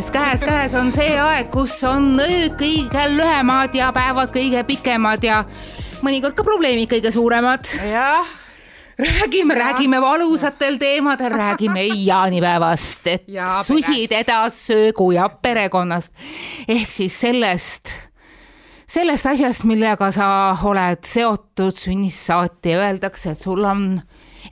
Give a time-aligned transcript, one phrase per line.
[0.00, 5.24] käes, käes, käes on see aeg, kus on ööd kõige lühemad ja päevad kõige pikemad
[5.24, 5.42] ja
[6.00, 7.68] mõnikord ka probleemid kõige suuremad.
[7.84, 8.28] jah.
[9.00, 16.12] Räägime, räägime valusatel teemadel, räägime jaanipäevast, et ja susideda, söögu ja perekonnast.
[16.68, 17.92] Ehk siis sellest,
[18.88, 20.30] sellest asjast, millega sa
[20.64, 23.88] oled seotud sünnist saati ja öeldakse, et sul on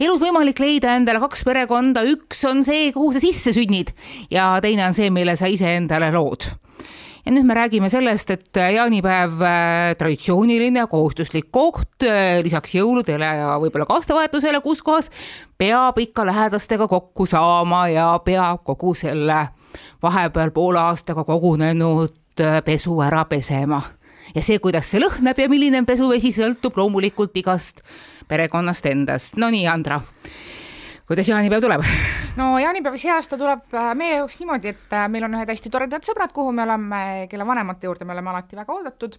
[0.01, 3.93] elus võimalik leida endale kaks perekonda, üks on see, kuhu sa sisse sünnid
[4.31, 6.51] ja teine on see, mille sa iseendale lood
[7.29, 13.51] ja nüüd me räägime sellest, et jaanipäev äh, traditsiooniline kohustuslik koht äh, lisaks jõuludele ja
[13.61, 15.11] võib-olla ka aastavahetusele, kus kohas
[15.61, 19.43] peab ikka lähedastega kokku saama ja peab kogu selle
[20.03, 23.83] vahepeal poole aastaga kogunenud äh, pesu ära pesema.
[24.35, 27.85] ja see, kuidas see lõhnab ja milline on pesuvesi, sõltub loomulikult igast
[28.29, 29.37] perekonnast endast.
[29.37, 30.01] no nii, Andra
[31.09, 31.85] kuidas jaanipäev tuleb?
[32.37, 35.73] no jaanipäev see aasta tuleb äh, meie jaoks niimoodi, et äh, meil on ühed hästi
[35.73, 39.17] toredad sõbrad, kuhu me oleme, kelle vanemate juurde me oleme alati väga oodatud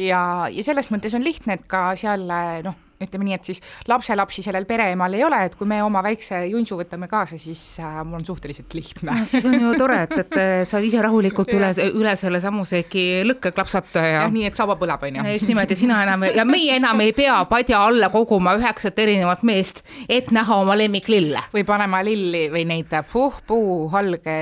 [0.00, 3.60] ja, ja selles mõttes on lihtne, et ka seal äh, noh, ütleme nii, et siis
[3.88, 7.98] lapselapsi sellel pereemal ei ole, et kui me oma väikse junsu võtame kaasa, siis äh,
[8.04, 9.26] mul on suhteliselt lihtne no,.
[9.28, 14.04] siis on ju tore, et, et saad ise rahulikult üle, üle selle samusegi lõkke klapsata
[14.04, 14.14] ja.
[14.20, 15.26] jah, nii et saba põleb, on ju.
[15.36, 19.44] just nimelt ja sina enam ja meie enam ei pea padja alla koguma üheksat erinevat
[19.46, 21.44] meest, et näha oma lemmiklille.
[21.52, 24.38] või panema lilli või neid puhpuu halge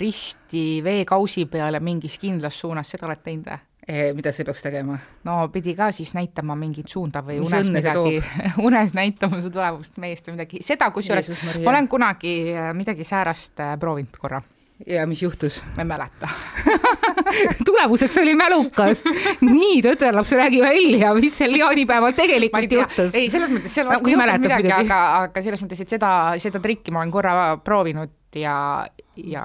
[0.00, 3.62] risti veekausi peale mingis kindlas suunas, seda oled teinud või?
[3.84, 4.96] Eh, mida see peaks tegema?
[5.28, 8.22] no pidi ka siis näitama mingit suunda või Mis unes midagi,
[8.68, 11.28] unes näitama su tulevast meest või midagi, seda kusjuures
[11.60, 14.40] ma olen kunagi äh, midagi säärast äh, proovinud korra
[14.88, 15.60] ja mis juhtus?
[15.76, 16.28] ma ei mäleta
[17.68, 19.04] tulemuseks oli mälukas.
[19.40, 23.14] nii, tütarlaps, räägi välja, mis sel jaanipäeval tegelikult juhtus.
[23.14, 26.10] ei, selles mõttes seal vast ei juhtunud midagi, aga, aga selles mõttes, et seda,
[26.40, 28.56] seda trikki ma olen korra proovinud ja,
[29.20, 29.44] ja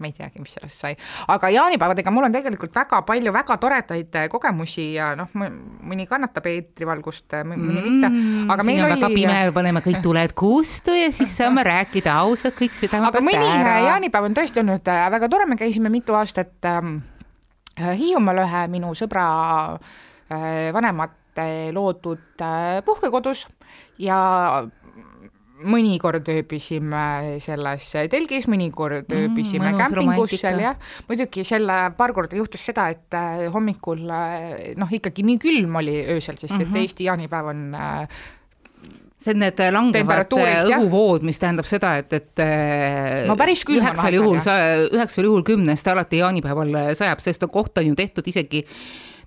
[0.00, 0.94] ma ei teagi, mis sellest sai.
[1.32, 6.46] aga jaanipäevadega mul on tegelikult väga palju väga toredaid äh, kogemusi ja noh, mõni kannatab
[6.52, 8.12] eetrivalgust, äh, mõni mm, mitte,
[8.54, 9.12] aga meil oli.
[9.14, 13.76] pime, paneme kõik tuled kustu ja siis saame rääkida ausalt kõik südame aga mõni ära.
[13.92, 16.98] jaanipäev on tõesti olnud väga tore, me käisime mitu aastat ähm,
[17.76, 19.26] Hiiumaal ühe minu sõbra
[19.76, 23.44] äh, vanemate loodud äh, puhkekodus
[24.00, 24.64] ja
[25.64, 30.76] mõnikord ööbisime selles telgis, mõnikord mm, ööbisime kämpingus seal jah,
[31.08, 35.98] muidugi selle paar korda juhtus seda, et äh, hommikul äh, noh, ikkagi nii külm oli
[36.02, 36.76] öösel, sest mm -hmm.
[36.76, 36.82] et.
[36.86, 38.20] Eesti jaanipäev on äh,
[39.18, 44.14] see on need langevad õhuvood, mis tähendab seda, et, et no päris külm on üheksal
[44.14, 44.38] juhul,
[44.92, 48.66] üheksal juhul kümnest alati jaanipäeval sajab, sest koht on ju tehtud isegi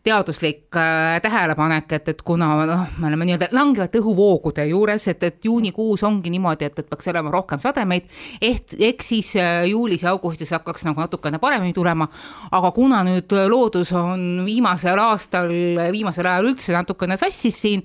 [0.03, 5.45] teaduslik äh, tähelepanek, et, et kuna noh, me oleme nii-öelda langevate õhuvoogude juures, et, et
[5.45, 8.07] juunikuus ongi niimoodi, et, et peaks olema rohkem sademeid,
[8.41, 12.07] ehk, ehk siis äh, juulis ja augustis hakkaks nagu natukene paremini tulema,
[12.51, 15.51] aga kuna nüüd loodus on viimasel aastal,
[15.91, 17.83] viimasel ajal üldse natukene sassis siin,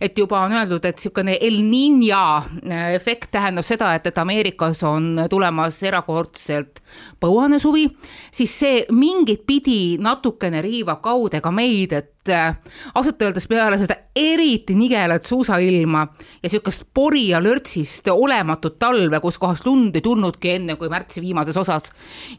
[0.00, 4.84] et juba on öeldud, et niisugune El Niña äh, efekt tähendab seda, et, et Ameerikas
[4.84, 6.84] on tulemas erakordselt
[7.20, 7.88] põuane suvi,
[8.34, 12.56] siis see mingit pidi natukene riivab kaude ka meid, et äh,
[12.94, 16.06] ausalt öeldes peale seda eriti nigelat suusailma
[16.42, 21.22] ja sihukest pori ja lörtsist olematut talve, kus kohas lund ei tulnudki enne kui märtsi
[21.24, 21.90] viimases osas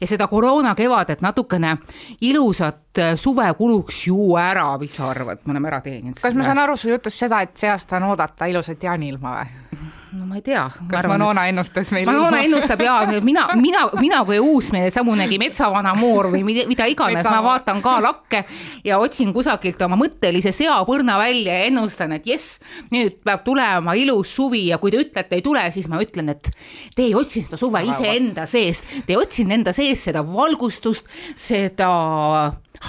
[0.01, 1.77] ja seda koroona kevadet natukene
[2.21, 6.21] ilusat äh, suve kuluks ju ära, mis sa arvad, me oleme ära teeninud?
[6.21, 9.93] kas ma saan aru su jutust seda, et see aasta on oodata ilusat jaaniilma või?
[10.15, 10.63] No ma ei tea.
[10.89, 12.11] kas Manona ennustas meile?
[12.11, 17.25] Manona ennustab ja mina, mina, mina kui uusmees samunegi metsavana moor või mida, mida iganes,
[17.27, 18.43] ma vaatan ka lakke
[18.85, 22.59] ja otsin kusagilt oma mõttelise seapõrna välja ja ennustan, et jess,
[22.93, 26.51] nüüd peab tulema ilus suvi ja kui te ütlete, ei tule, siis ma ütlen, et
[26.95, 31.09] te ei otsinud seda suve iseenda seest, te ei otsinud enda sees seda valgustust,
[31.39, 31.91] seda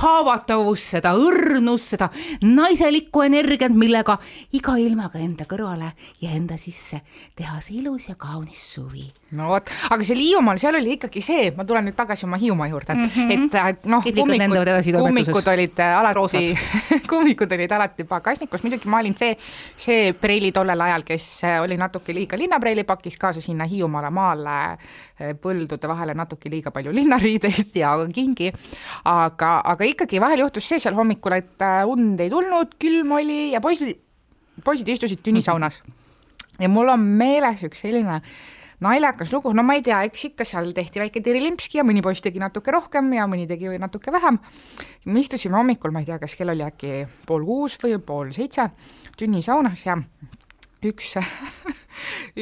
[0.01, 2.09] haavatavust, seda õrnust, seda
[2.45, 4.19] naiselikku energiat, millega
[4.57, 7.01] iga ilmaga enda kõrvale ja enda sisse
[7.37, 9.07] teha see ilus ja kaunis suvi.
[9.37, 12.69] no vot, aga seal Hiiumaal, seal oli ikkagi see, ma tulen nüüd tagasi oma Hiiumaa
[12.71, 12.95] juurde.
[12.95, 13.33] Mm, -hmm.
[13.33, 16.45] et äh, noh, kummikud, kummikud olid äh, alati
[17.11, 19.37] kummikud olid alati pagasnikus, muidugi ma olin see,
[19.77, 24.57] see preili tollel ajal, kes äh, oli natuke liiga linnapreili, pakkis kaasa sinna Hiiumaale maale
[25.43, 28.53] põldude vahele natuke liiga palju linnariideid ja kingi,
[29.05, 33.53] aga, aga ikkagi vahel juhtus see seal hommikul, et äh, und ei tulnud, külm oli
[33.53, 33.97] ja poisid,
[34.65, 35.83] poisid istusid tünnisaunas.
[36.63, 38.21] ja mul on meeles üks selline
[38.85, 42.25] naljakas lugu, no ma ei tea, eks ikka seal tehti väike tirilimpski ja mõni poiss
[42.25, 44.39] tegi natuke rohkem ja mõni tegi natuke vähem.
[45.07, 48.69] me istusime hommikul, ma ei tea, kas kell oli äkki pool kuus või pool seitse
[49.17, 49.97] tünnisaunas ja
[50.85, 51.17] üks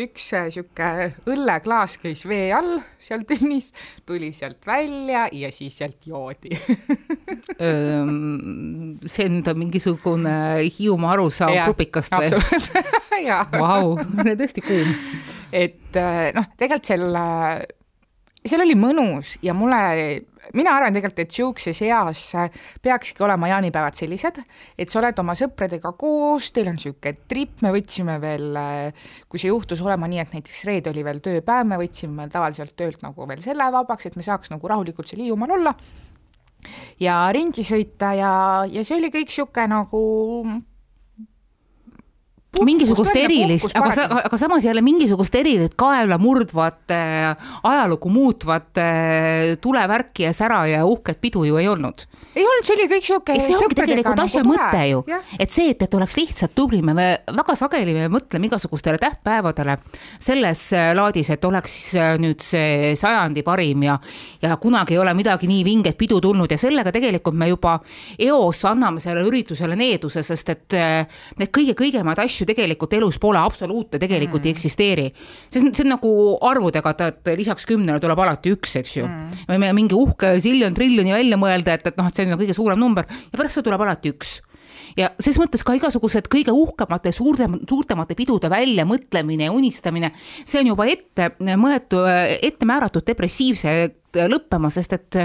[0.04, 0.90] üks sihuke
[1.30, 3.72] õlleklaas käis vee all seal tünnis,
[4.06, 6.54] tuli sealt välja ja siis sealt joodi
[9.14, 10.34] see on mingisugune
[10.78, 12.30] Hiiumaa arusaam grupikast või?
[13.62, 13.94] Vau,
[14.26, 14.92] tõesti kuum.
[15.54, 15.98] et
[16.34, 17.24] noh, tegelikult selle
[18.44, 19.78] seal oli mõnus ja mulle,
[20.56, 22.24] mina arvan tegelikult, et niisuguses eas
[22.84, 24.40] peakski olema jaanipäevad sellised,
[24.76, 28.58] et sa oled oma sõpradega koos, teil on niisugune trip, me võtsime veel,
[29.32, 33.00] kui see juhtus olema nii, et näiteks reede oli veel tööpäev, me võtsime tavaliselt töölt
[33.06, 35.72] nagu veel selle vabaks, et me saaks nagu rahulikult seal Hiiumaal olla
[37.00, 38.34] ja ringi sõita ja,
[38.68, 40.04] ja see oli kõik niisugune nagu
[42.62, 49.54] mingisugust erilist, aga sa, aga samas jälle mingisugust erilist kaela murdvat äh,, ajalugu muutvat äh,
[49.60, 53.36] tulevärki ja sära ja uhket pidu ju ei olnud ei olnud, see oli kõik sihuke.
[53.38, 54.58] see ongi tegelikult nagu asja tule.
[54.58, 55.02] mõte ju,
[55.38, 59.76] et see, et, et oleks lihtsalt tubli, me väga sageli me mõtleme igasugustele tähtpäevadele
[60.22, 63.98] selles äh, laadis, et oleks äh, nüüd see sajandi parim ja,
[64.42, 67.76] ja kunagi ei ole midagi nii vinget pidu tulnud ja sellega tegelikult me juba
[68.18, 73.40] eos anname sellele üritusele needuse, sest et äh, need kõige kõigemaid asju tegelikult elus pole,
[73.40, 74.46] absoluute tegelikult mm.
[74.46, 75.06] ei eksisteeri.
[75.50, 76.12] see on, see on nagu
[76.44, 79.06] arvudega, et, et lisaks kümnele tuleb alati üks, eks ju.
[79.08, 79.44] Mm..
[79.48, 82.56] me võime mingi uhke siljon-triljoni välja mõelda, et, et noh, et see see on kõige
[82.56, 83.06] suurem number.
[83.32, 84.38] Ja pärast seda tuleb alati üks.
[84.98, 90.12] Ja ses mõttes ka igasugused kõige uhkemate, suurte, suurtemate pidude väljamõtlemine ja unistamine,
[90.44, 92.08] see on juba ette mõeldud,
[92.42, 93.74] ette määratud depressiivse
[94.30, 95.22] lõppema, sest et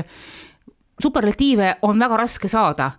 [1.02, 2.94] superlatiive on väga raske saada.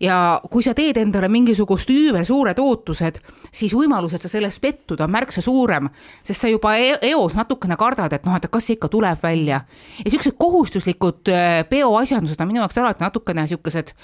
[0.00, 3.22] Ja kui sa teed endale mingisugust üübersuured ootused,
[3.56, 5.88] siis võimalus, et sa selles pettuda, on märksa suurem,
[6.24, 9.62] sest sa juba e-, eos natukene kardad, et noh, et kas see ikka tuleb välja.
[10.04, 13.94] ja siuksed kohustuslikud äh, peoasjandused on minu jaoks alati natukene siukesed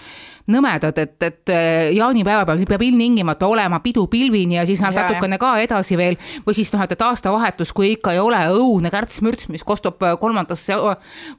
[0.53, 5.05] nõmedad, et, et äh, jaanipäeva peal peab ilmtingimata olema pidu pilvini ja siis nad ja,
[5.05, 6.19] natukene ka edasi veel.
[6.47, 10.17] Või siis noh, et, et aastavahetus, kui ikka ei ole õudne kärts-mürts, mis kostab äh,
[10.21, 10.79] kolmandasse,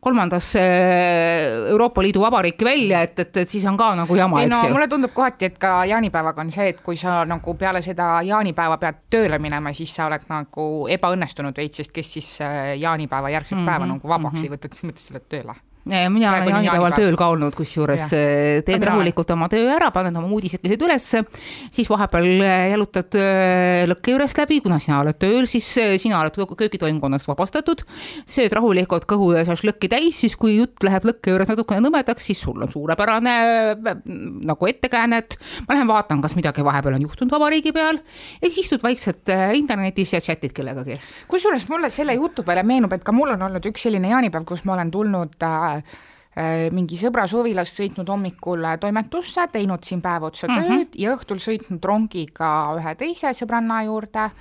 [0.03, 0.63] kolmandasse
[1.73, 4.87] Euroopa Liidu vabariiki välja, et, et, et siis on ka nagu jama ei no mulle
[4.91, 9.03] tundub kohati, et ka jaanipäevaga on see, et kui sa nagu peale seda jaanipäeva pead
[9.09, 13.61] tööle minema, siis sa oled nagu ebaõnnestunud veits, sest kes siis äh, jaanipäeva järgset mm
[13.61, 14.43] -hmm, päeva nagu vabaks mm -hmm.
[14.43, 15.55] ei võta, sa lähed tööle
[15.85, 20.29] mina olen jaanipäeval tööl ka olnud, kusjuures äh, teed rahulikult oma töö ära, paned oma
[20.31, 21.23] uudisekesed ülesse,
[21.75, 25.67] siis vahepeal äh, jalutad äh, lõkke juurest läbi, kuna sina oled tööl, siis
[26.01, 27.83] sina oled köögitoimkonnast vabastatud,
[28.29, 32.41] sööd rahulikult kõhu ja šašlõkki täis, siis kui jutt läheb lõkke juures natukene nõmedaks, siis
[32.43, 33.35] sul on suurepärane
[34.47, 35.37] nagu ettekääne, et
[35.67, 37.99] ma lähen vaatan, kas midagi vahepeal on juhtunud vabariigi peal.
[38.39, 39.27] Ja siis istud vaikselt
[39.57, 40.99] internetis ja chat'id kellegagi.
[41.27, 44.63] kusjuures mulle selle jutu peale meenub, et ka mul on olnud üks selline jaanipäev, kus
[44.67, 45.35] ma olen tulnud
[45.72, 45.72] Äh,
[46.73, 50.95] mingi sõbra suvilast sõitnud hommikul toimetusse, teinud siin päev otsa tööd mm -hmm.
[50.97, 52.47] ja õhtul sõitnud rongiga
[52.79, 54.31] ühe teise sõbranna juurde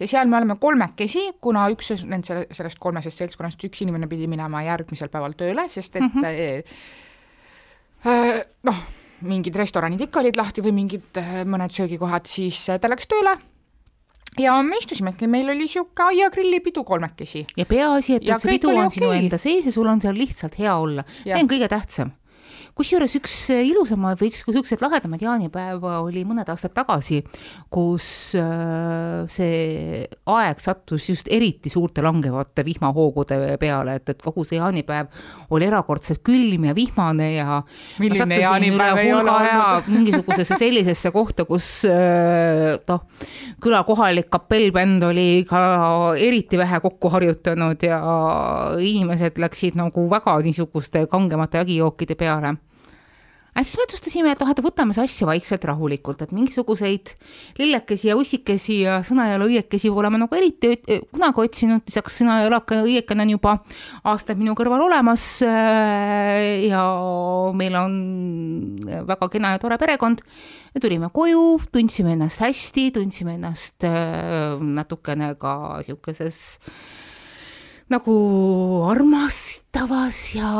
[0.00, 4.28] ja seal me oleme kolmekesi, kuna üks nend selle, sellest kolmesest seltskonnast üks inimene pidi
[4.30, 6.64] minema järgmisel päeval tööle, sest et mm -hmm.
[8.06, 8.82] äh, noh,
[9.20, 13.36] mingid restoranid ikka olid lahti või mingid äh, mõned söögikohad, siis ta läks tööle
[14.38, 17.46] ja me istusimegi, meil oli sihuke aiagrillipidu kolmekesi.
[17.56, 18.96] ja peaasi, et, et see pidu on okay.
[18.98, 22.14] sinu enda sees ja sul on seal lihtsalt hea olla, see on kõige tähtsam
[22.80, 27.18] kusjuures üks ilusamaid või üks niisuguseid lahedamaid jaanipäeva oli mõned aastad tagasi,
[27.72, 28.06] kus
[28.40, 35.10] äh, see aeg sattus just eriti suurte langevate vihmahoogude peale, et, et kogu see jaanipäev
[35.52, 37.58] oli erakordselt külm ja vihmane ja
[38.00, 39.90] milline jaanipäev ei ole olnud?
[39.98, 43.04] mingisugusesse sellisesse kohta, kus äh, noh,
[43.60, 45.60] küla kohalik kapellbänd oli ka
[46.16, 48.00] eriti vähe kokku harjutanud ja
[48.80, 52.56] inimesed läksid nagu väga niisuguste kangemate vägijookide peale
[53.50, 57.14] aga siis me otsustasime, et noh, et võtame see asja vaikselt rahulikult, et mingisuguseid
[57.58, 60.76] lillekesi ja ussikesi ja sõnajalga õiekesi pole ma nagu eriti
[61.10, 63.56] kunagi otsinud, lisaks sõnajalga õiekene on juba
[64.10, 65.26] aastaid minu kõrval olemas.
[65.46, 66.84] Äh, ja
[67.56, 67.94] meil on
[69.10, 70.22] väga kena ja tore perekond.
[70.74, 76.58] me tulime koju, tundsime ennast hästi, tundsime ennast äh, natukene ka sihukeses
[77.90, 78.14] nagu
[78.86, 80.50] armastavas ja,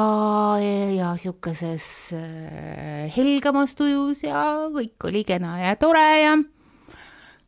[0.91, 1.87] ja sihukeses
[2.19, 4.43] äh, helgemas tujus ja
[4.75, 6.35] kõik oli kena ja tore ja,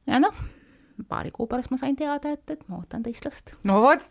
[0.06, 0.38] ja noh,
[1.10, 3.56] paari kuu pärast ma sain teada, et, et ma ootan teist last.
[3.66, 4.04] no vot.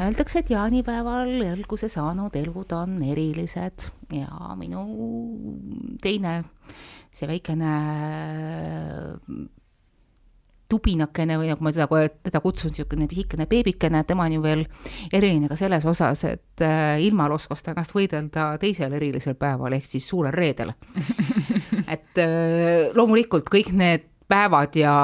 [0.00, 4.82] Öeldakse, et jaanipäeval alguse saanud elud on erilised ja minu
[6.02, 6.40] teine,
[7.14, 7.72] see väikene
[10.70, 11.88] tubinakene või nagu ma seda,
[12.24, 14.64] teda kutsun, niisugune pisikene beebikene, tema on ju veel
[15.12, 19.88] eriline ka selles osas, et äh, ilmal oskas ta ennast võidelda teisel erilisel päeval ehk
[19.88, 20.72] siis suurel reedel
[21.94, 24.94] et äh, loomulikult kõik need päevad ja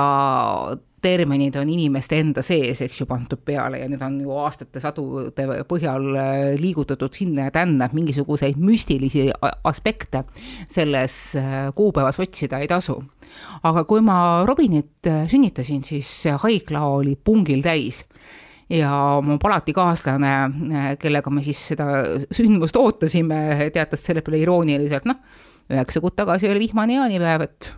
[1.02, 5.46] terminid on inimeste enda sees, eks ju, pandud peale ja need on ju aastate sadude
[5.68, 9.28] põhjal äh, liigutatud sinna ja tänna, et mingisuguseid müstilisi
[9.64, 10.24] aspekte
[10.70, 11.36] selles
[11.74, 12.98] kuupäevas otsida ei tasu.
[13.66, 16.10] Aga kui ma Robinit äh, sünnitasin, siis
[16.42, 18.04] haigla oli pungil täis
[18.72, 18.90] ja
[19.22, 20.34] mu palatikaaslane,
[21.00, 21.88] kellega me siis seda
[22.34, 25.20] sündmust ootasime, teatas selle peale irooniliselt, noh,
[25.70, 27.72] üheksa kuud tagasi oli vihmane jaanipäev, et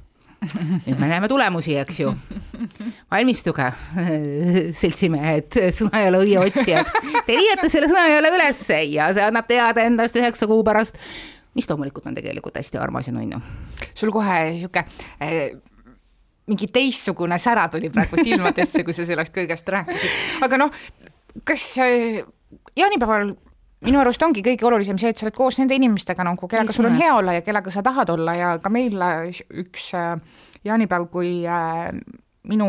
[0.87, 2.13] nüüd me näeme tulemusi, eks ju.
[3.11, 3.69] valmistuge,
[4.81, 6.93] seltsimehed, Sõnajaloo õie otsijad.
[7.27, 10.99] Te leiate selle Sõnajaloo ülesse ja see annab teada endast üheksa kuu pärast,
[11.59, 13.41] mis loomulikult on tegelikult hästi armas ja nunnu.
[13.95, 15.43] sul kohe sihuke äh,
[16.49, 20.81] mingi teistsugune sära tuli praegu silmadesse, kui sa sellest kõigest rääkisid, aga noh,
[21.49, 22.23] kas äh,
[22.79, 23.35] jaanipäeval
[23.87, 26.89] minu arust ongi kõige olulisem see, et sa oled koos nende inimestega nagu, kellega sul
[26.89, 28.97] on hea olla ja kellega sa tahad olla ja ka meil
[29.63, 30.17] üks äh,
[30.67, 31.43] jaanipäev, kui
[32.49, 32.69] minu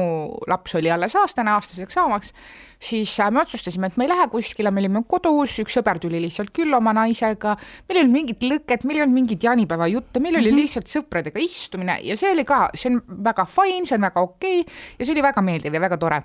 [0.49, 2.33] laps oli alles aastane, aastaseks saamaks,
[2.79, 6.21] siis äh, me otsustasime, et me ei lähe kuskile, me olime kodus, üks sõber tuli
[6.23, 7.55] lihtsalt külla oma naisega,
[7.87, 10.61] meil ei olnud mingit lõket, meil ei olnud mingit jaanipäeva jutte, meil oli -hmm.
[10.63, 14.61] lihtsalt sõpradega istumine ja see oli ka, see on väga fine, see on väga okei
[14.61, 16.23] okay, ja see oli väga meeldiv ja väga tore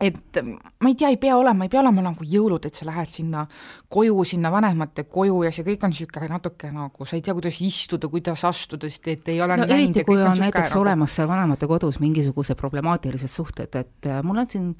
[0.00, 3.10] et ma ei tea, ei pea olema, ei pea olema nagu jõulud, et sa lähed
[3.12, 3.44] sinna
[3.90, 7.60] koju, sinna vanemate koju ja see kõik on niisugune natuke nagu, sa ei tea, kuidas
[7.64, 10.84] istuda, kuidas astuda, sest et ei ole no eriti, kui on, on näiteks nagu...
[10.84, 14.70] olemas seal vanemate kodus mingisugused problemaatilised suhted, et äh, mul on siin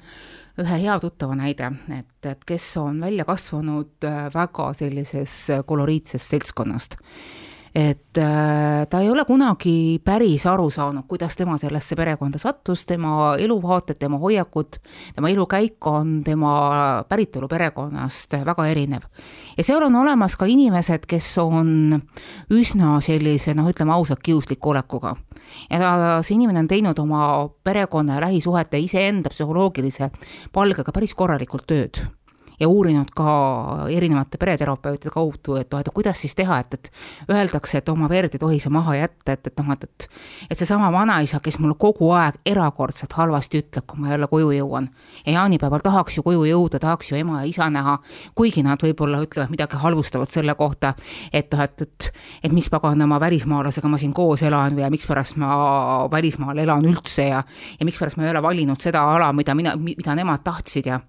[0.59, 6.35] ühe hea tuttava näide, et, et kes on välja kasvanud äh, väga sellises äh, koloriitsest
[6.35, 6.99] seltskonnast
[7.75, 13.35] et äh, ta ei ole kunagi päris aru saanud, kuidas tema sellesse perekonda sattus, tema
[13.37, 14.79] eluvaated, tema hoiakud,
[15.15, 19.07] tema elukäik on tema päritolu perekonnast väga erinev.
[19.57, 21.99] ja seal on olemas ka inimesed, kes on
[22.49, 25.15] üsna sellise noh, ütleme ausalt, kiusliku olekuga.
[25.69, 25.91] ja ta,
[26.23, 30.09] see inimene on teinud oma perekonna ja lähisuhete iseenda psühholoogilise
[30.53, 32.01] palgega päris korralikult tööd
[32.59, 33.31] ja uurinud ka
[33.89, 36.91] erinevate pereterapeutide kaudu, et noh, et kuidas siis teha, et, et
[37.31, 40.09] öeldakse, et oma verd ei tohi sa maha jätta, et, et noh, et, et
[40.49, 44.89] et seesama vanaisa, kes mulle kogu aeg erakordselt halvasti ütleb, kui ma jälle koju jõuan.
[45.25, 47.97] ja jaanipäeval tahaks ju koju jõuda, tahaks ju ema ja isa näha,
[48.35, 50.93] kuigi nad võib-olla ütlevad midagi halvustavat selle kohta,
[51.33, 52.11] et noh, et, et
[52.43, 57.27] et mis paganama välismaalasega ma siin koos elan või ja mikspärast ma välismaal elan üldse
[57.29, 57.43] ja
[57.79, 60.99] ja mikspärast ma ei ole valinud seda ala, mida mina, mida nemad tahtsid ja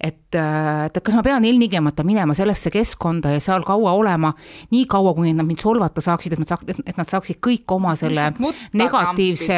[0.00, 4.32] et, äh, et kas ma pean ilmtingimata minema sellesse keskkonda ja seal kaua olema,
[4.72, 7.94] nii kaua, kuni nad mind solvata saaksid, et nad saaks, et nad saaksid kõik oma
[7.96, 8.28] selle
[8.76, 9.56] negatiivse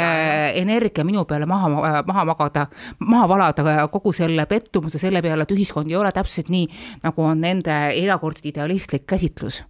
[0.60, 2.68] energia minu peale maha, maha magada,
[3.00, 6.68] maha valada, kogu selle pettumuse selle peale, et ühiskond ei ole täpselt nii,
[7.02, 9.64] nagu on nende erakordselt idealistlik käsitlus.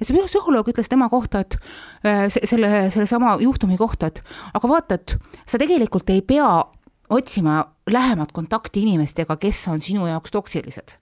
[0.00, 1.58] Ja see psühholoog ütles tema kohta, et
[2.06, 4.22] äh, selle, sellesama juhtumi kohta, et
[4.54, 5.14] aga vaata, et
[5.46, 6.48] sa tegelikult ei pea
[7.08, 10.98] otsima lähemat kontakti inimestega, kes on sinu jaoks toksilised.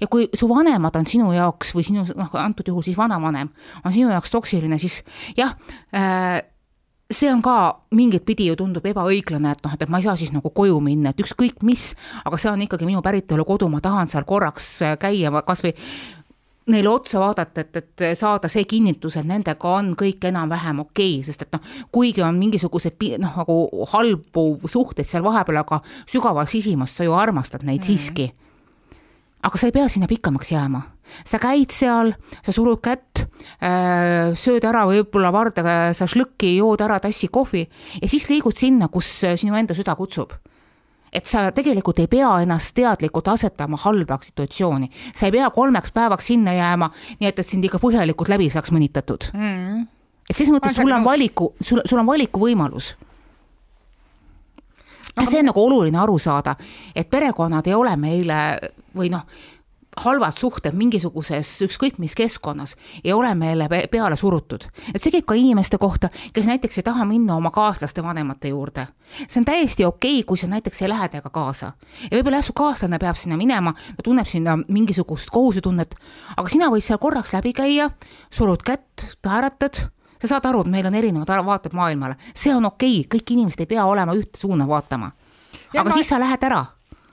[0.00, 3.48] ja kui su vanemad on sinu jaoks või sinu, noh, antud juhul siis vanavanem
[3.84, 5.02] on sinu jaoks toksiline, siis
[5.36, 5.56] jah
[5.94, 6.42] äh,,
[7.10, 10.16] see on ka mingit pidi ju tundub ebaõiglane, et noh, et, et ma ei saa
[10.18, 11.92] siis nagu koju minna, et ükskõik mis,
[12.26, 15.72] aga see on ikkagi minu päritolu kodu, ma tahan seal korraks äh, käia kasvõi
[16.72, 21.26] neile otsa vaadata, et, et saada see kinnitus, et nendega on kõik enam-vähem okei okay,,
[21.26, 21.62] sest et noh,
[21.94, 25.80] kuigi on mingisugused noh, nagu halbu suhteid seal vahepeal, aga
[26.10, 27.86] sügaval sisimas sa ju armastad neid mm.
[27.86, 28.32] siiski.
[29.46, 30.80] aga sa ei pea sinna pikemaks jääma,
[31.24, 32.10] sa käid seal,
[32.42, 33.22] sa surud kätt,
[33.62, 37.62] äh, sööd ära võib-olla vardega šašlõkki, jood ära tassi kohvi
[38.02, 40.34] ja siis liigud sinna, kus sinu enda süda kutsub
[41.16, 46.32] et sa tegelikult ei pea ennast teadlikult asetama halba situatsiooni, sa ei pea kolmeks päevaks
[46.32, 49.30] sinna jääma, nii et, et sind ikka põhjalikult läbi saaks mõnitatud.
[49.32, 49.86] Mm..
[50.28, 52.94] et selles mõttes sul on valiku, sul, sul on valikuvõimalus
[55.16, 55.30] Aga...
[55.30, 56.56] see on nagu oluline aru saada,
[56.94, 58.40] et perekonnad ei ole meile
[58.96, 59.24] või noh,
[59.96, 62.74] halvad suhted mingisuguses ükskõik mis keskkonnas
[63.04, 64.66] ei ole meile peale surutud.
[64.94, 68.86] et see käib ka inimeste kohta, kes näiteks ei taha minna oma kaaslaste vanemate juurde.
[69.28, 71.72] see on täiesti okei okay,, kui sa näiteks ei lähe temaga kaasa.
[72.10, 75.94] ja võib-olla jah, su kaaslane peab sinna minema, ta tunneb sinna mingisugust kohusetunnet,
[76.36, 77.90] aga sina võid seal korraks läbi käia,
[78.30, 79.88] surud kätt, naeratad
[80.20, 83.64] sa saad aru, et meil on erinevad vaated maailmale, see on okei okay,, kõik inimesed
[83.64, 85.12] ei pea olema ühte suuna vaatama.
[85.72, 85.94] aga ma...
[85.94, 86.64] siis sa lähed ära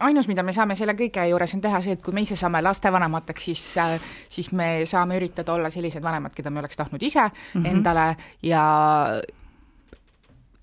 [0.08, 2.62] ainus, mida me saame selle kõige juures on teha see, et kui me ise saame
[2.64, 7.24] lastevanemateks, siis, äh, siis me saame üritada olla sellised vanemad, keda me oleks tahtnud ise
[7.24, 7.32] mm
[7.62, 7.70] -hmm.
[7.72, 8.64] endale ja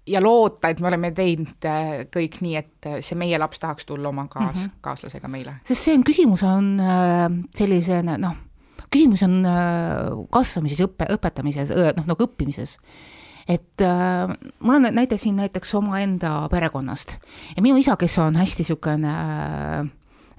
[0.06, 3.86] ja loota, et me oleme teinud äh, kõik nii, et äh, see meie laps tahaks
[3.86, 4.80] tulla oma kaas- mm, -hmm.
[4.80, 5.54] kaaslasega meile.
[5.64, 6.82] sest see on, küsimus on
[7.54, 8.36] sellise noh,
[8.90, 9.44] küsimus on
[10.30, 12.78] kasvamises, õppe, õpetamises, noh nagu õppimises
[13.50, 14.30] et äh,
[14.60, 17.16] mul on näide siin näiteks omaenda perekonnast.
[17.56, 19.88] Ja minu isa, kes on hästi niisugune äh,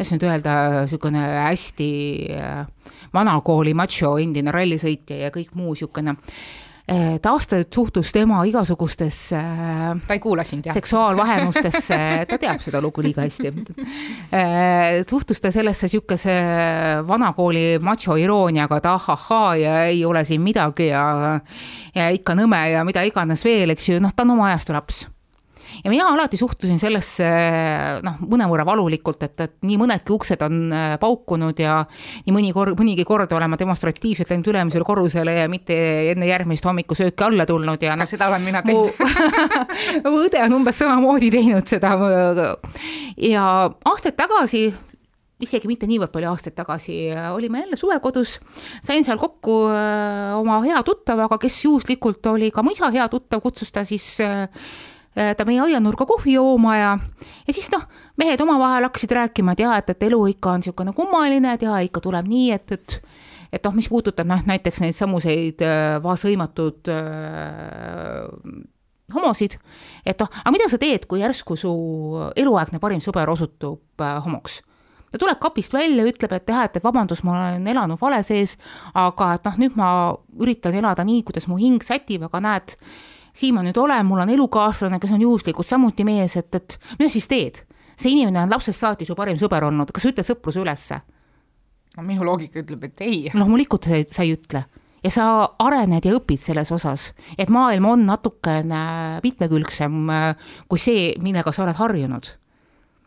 [0.02, 1.90] kuidas nüüd öelda, niisugune hästi
[2.34, 2.66] äh,
[3.14, 6.16] vanakooli macho, endine rallisõitja ja kõik muu niisugune
[6.92, 9.42] äh, ta aastaid suhtus tema igasugustesse
[10.08, 10.76] ta ei kuula sind, jah?
[10.76, 13.54] seksuaalvahemustesse, ta teab seda lugu liiga hästi.
[15.10, 16.36] suhtus ta sellesse niisuguse
[17.08, 21.40] vanakooli macho irooniaga, et ahahhaa ja ei ole siin midagi ja
[21.96, 25.06] ja ikka nõme ja mida iganes veel, eks ju, noh, ta on oma ajastu laps
[25.84, 27.28] ja mina alati suhtusin sellesse
[28.06, 31.80] noh, mõnevõrra valulikult, et, et nii mõnedki uksed on äh, paukunud ja
[32.26, 35.78] nii mõni kord, mõnigi kord olen ma demonstratiivselt läinud ülemisele korrusele ja mitte
[36.12, 38.10] enne järgmist hommikusööki alla tulnud ja noh.
[38.10, 38.96] seda olen mina teinud
[40.12, 41.96] mu õde on umbes samamoodi teinud seda.
[43.18, 43.44] ja
[43.92, 44.70] aastaid tagasi
[45.42, 46.96] isegi mitte niivõrd palju aastaid tagasi,
[47.34, 48.36] olime jälle suvekodus,
[48.86, 53.42] sain seal kokku äh, oma hea tuttavaga, kes juhuslikult oli ka mu isa hea tuttav,
[53.42, 54.48] kutsus ta siis Äh,
[55.12, 56.92] ta meie aianurka kohvi jooma ja,
[57.48, 57.84] ja siis noh,
[58.18, 61.82] mehed omavahel hakkasid rääkima, et jaa, et, et elu ikka on niisugune kummaline, et jaa,
[61.84, 63.02] ikka tuleb nii, et, et
[63.52, 68.28] et noh, mis puudutab noh, näiteks neid samuseid äh, vaasõimatud äh,
[69.12, 69.58] homosid,
[70.08, 71.72] et noh, aga mida sa teed, kui järsku su
[72.40, 74.62] eluaegne parim sõber osutub äh, homoks?
[75.12, 78.54] ta tuleb kapist välja, ütleb, et jah, et vabandust, ma olen elanud vale sees,
[78.96, 79.88] aga et noh, nüüd ma
[80.40, 82.78] üritan elada nii, kuidas mu hing sätib, aga näed,
[83.34, 87.12] siin ma nüüd olen, mul on elukaaslane, kes on juhuslikult samuti mees, et, et mida
[87.12, 87.64] siis teed?
[88.02, 91.00] see inimene on lapsest saati su parim sõber olnud, kas sa ütled sõpruse ülesse?
[91.98, 93.24] no minu loogika ütleb, et ei.
[93.34, 94.66] loomulikult sa, sa ei ütle
[95.04, 95.26] ja sa
[95.60, 98.84] arened ja õpid selles osas, et maailm on natukene
[99.24, 99.98] mitmekülgsem
[100.70, 102.30] kui see, millega sa oled harjunud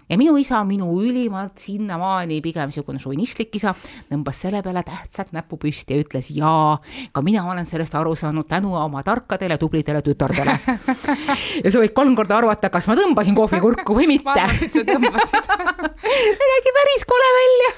[0.08, 3.74] ja minu isa, minu ülimalt sinnamaani pigem niisugune šovinistlik isa,
[4.11, 6.76] tõmbas selle peale tähtsalt näpu püsti ja ütles jaa,
[7.12, 10.59] ka mina olen sellest aru saanud tänu oma tarkadele tublidele tütardele.
[11.64, 14.26] Ja sa võid kolm korda arvata, kas ma tõmbasin kohvikurku või mitte.
[14.26, 15.48] ma arvan, et sa tõmbasid.
[16.38, 17.70] See nägi päris kole välja.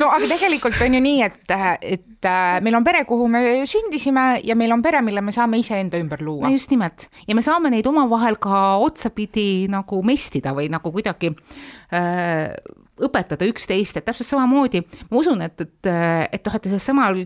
[0.00, 4.26] No aga tegelikult on ju nii, et, et äh, meil on pere, kuhu me sündisime
[4.44, 6.50] ja meil on pere, mille me saame iseenda ümber luua.
[6.52, 11.34] just nimelt ja me saame neid omavahel ka otsapidi nagu mestida või nagu kuidagi
[11.86, 12.50] Äh,
[12.96, 14.80] õpetada üksteist, et täpselt samamoodi
[15.10, 15.88] ma usun, et, et,
[16.32, 17.20] et noh, et samal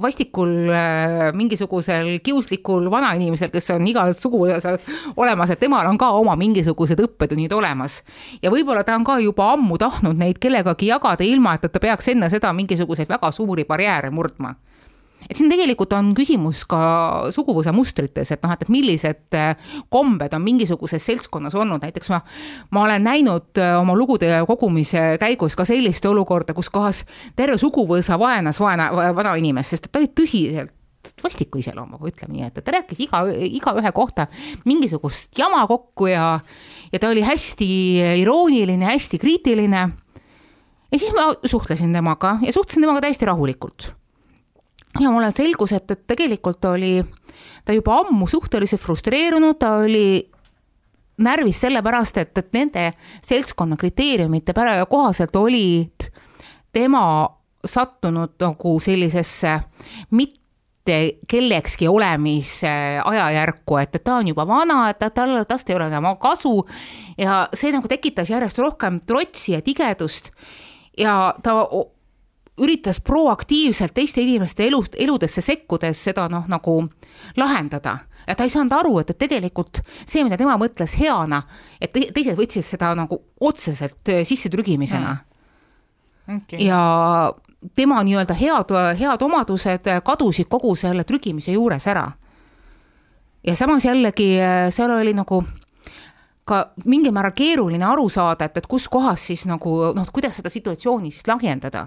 [0.00, 6.36] vastikul äh, mingisugusel kiuslikul vanainimesel, kes on igas suguvõsas olemas, et temal on ka oma
[6.40, 8.00] mingisugused õppetunnid olemas.
[8.42, 12.08] ja võib-olla ta on ka juba ammu tahtnud neid kellegagi jagada, ilma et ta peaks
[12.14, 14.56] enne seda mingisuguseid väga suuri barjääre murdma
[15.28, 16.80] et siin tegelikult on küsimus ka
[17.34, 19.54] suguvõsa mustrites, et noh, et, et millised äh,
[19.92, 22.20] kombed on mingisuguses seltskonnas olnud, näiteks ma,
[22.74, 27.04] ma olen näinud äh, oma lugude kogumise käigus ka sellist olukorda, kus kohas
[27.38, 30.78] terve suguvõsa vaenas vaena, vanainimest, sest ta oli tõsiselt
[31.22, 34.28] vastiku iseloomuga, ütleme nii, et ta rääkis iga, igaühe kohta
[34.68, 36.36] mingisugust jama kokku ja,
[36.92, 37.66] ja ta oli hästi
[38.20, 39.88] irooniline, hästi kriitiline.
[40.92, 43.90] ja siis ma suhtlesin temaga ja suhtlesin temaga täiesti rahulikult
[45.00, 47.00] ja mulle selgus, et, et tegelikult oli
[47.64, 50.32] ta juba ammu suhteliselt frustreerunud, ta oli
[51.22, 52.88] närvis sellepärast, et, et nende
[53.24, 54.54] seltskonna kriteeriumite
[54.90, 56.08] kohaselt olid
[56.72, 57.28] tema
[57.64, 59.60] sattunud nagu sellisesse
[60.10, 60.96] mitte
[61.28, 66.10] kellekski olemise ajajärku, et, et ta on juba vana, et tal, tast ei ole enam
[66.18, 66.56] kasu.
[67.18, 70.32] Ja see nagu tekitas järjest rohkem trotsi ja tigedust.
[70.98, 71.54] Ja ta
[72.60, 76.82] üritas proaktiivselt teiste inimeste elu, eludesse sekkudes seda noh, nagu
[77.36, 77.98] lahendada.
[78.26, 81.42] ja ta ei saanud aru, et, et tegelikult see, mida tema mõtles heana,
[81.80, 85.16] et teised võtsid seda nagu otseselt äh, sissetrügimisena
[86.26, 86.36] mm..
[86.36, 86.66] Okay.
[86.66, 87.32] ja
[87.76, 92.12] tema nii-öelda head, head omadused kadusid kogu selle trügimise juures ära.
[93.44, 95.42] ja samas jällegi äh, seal oli nagu
[96.44, 100.50] ka mingil määral keeruline aru saada, et, et kus kohas siis nagu noh, kuidas seda
[100.50, 101.86] situatsiooni siis lahjendada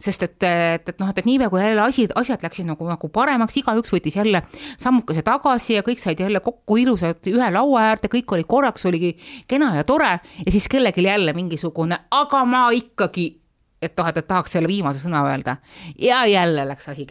[0.00, 3.08] sest et, et, et noh, et, et niipea kui jälle asi, asjad läksid nagu, nagu
[3.12, 4.42] paremaks, igaüks võttis jälle
[4.80, 9.14] sammukese tagasi ja kõik said jälle kokku ilusalt ühe laua äärde, kõik oli korraks, oligi
[9.48, 10.18] kena ja tore.
[10.44, 13.30] Ja siis kellelgi jälle mingisugune, aga ma ikkagi
[13.82, 15.58] et noh, et, tahaks selle viimase sõna öelda.
[16.00, 17.06] Ja jälle läks asi,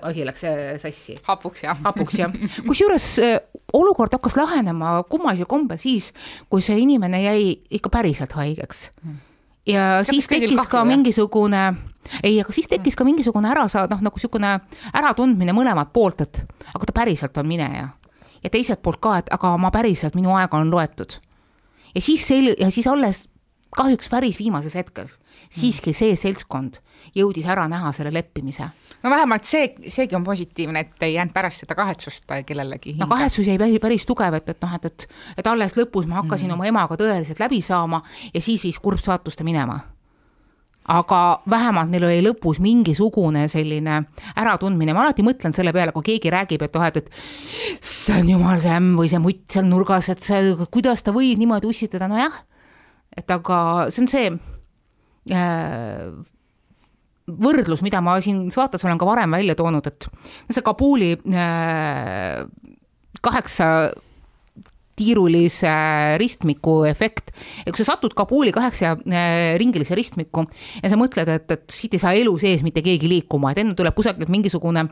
[0.00, 0.44] asi läks
[0.82, 1.18] sassi.
[1.28, 1.78] hapuks jah.
[1.84, 2.34] hapuks jah,
[2.66, 3.08] kusjuures
[3.76, 6.12] olukord hakkas lahenema kummalisel kombel siis,
[6.48, 8.88] kui see inimene jäi ikka päriselt haigeks.
[9.04, 9.24] Mm
[9.68, 10.88] ja Kas siis tekkis kahju, ka jah?
[10.88, 11.62] mingisugune,
[12.22, 14.54] ei, aga siis tekkis ka mingisugune ära saada, noh, nagu niisugune
[14.96, 16.42] äratundmine mõlemalt poolt, et
[16.74, 17.88] aga ta päriselt on mineja.
[18.42, 21.18] ja teiselt poolt ka, et aga ma päriselt, minu aega on loetud.
[21.94, 23.28] ja siis sel-, ja siis alles
[23.76, 25.18] kahjuks päris viimases hetkes
[25.52, 26.80] siiski see seltskond
[27.16, 28.68] jõudis ära näha selle leppimise.
[29.02, 33.04] no vähemalt see, seegi on positiivne, et ei jäänud pärast seda kahetsust kellelegi hinge.
[33.04, 36.22] no kahetsus jäi päris, päris tugev, et, et noh, et, et, et alles lõpus ma
[36.22, 36.58] hakkasin mm.
[36.58, 38.02] oma emaga tõeliselt läbi saama
[38.34, 39.80] ja siis viis kurb saatus ta minema
[40.88, 44.00] aga vähemalt neil oli lõpus mingisugune selline
[44.40, 48.32] äratundmine, ma alati mõtlen selle peale, kui keegi räägib, et oh, et, et see on
[48.32, 52.08] jumal see ämm või see mutt seal nurgas, et see, kuidas ta võib niimoodi ussitada,
[52.10, 52.40] nojah,
[53.16, 53.58] et aga
[53.92, 54.32] see on see
[55.36, 56.08] äh,
[57.28, 60.08] võrdlus, mida ma siin saates olen ka varem välja toonud, et
[60.50, 62.44] see Kabuli äh,
[63.24, 63.70] kaheksa
[64.98, 65.70] tiirulise
[66.18, 67.30] ristmiku efekt.
[67.66, 70.46] ja kui sa satud Kabuli kaheksa äh, ringilise ristmikku
[70.82, 73.76] ja sa mõtled, et, et siit ei saa elu sees mitte keegi liikuma, et enne
[73.78, 74.88] tuleb kusagilt mingisugune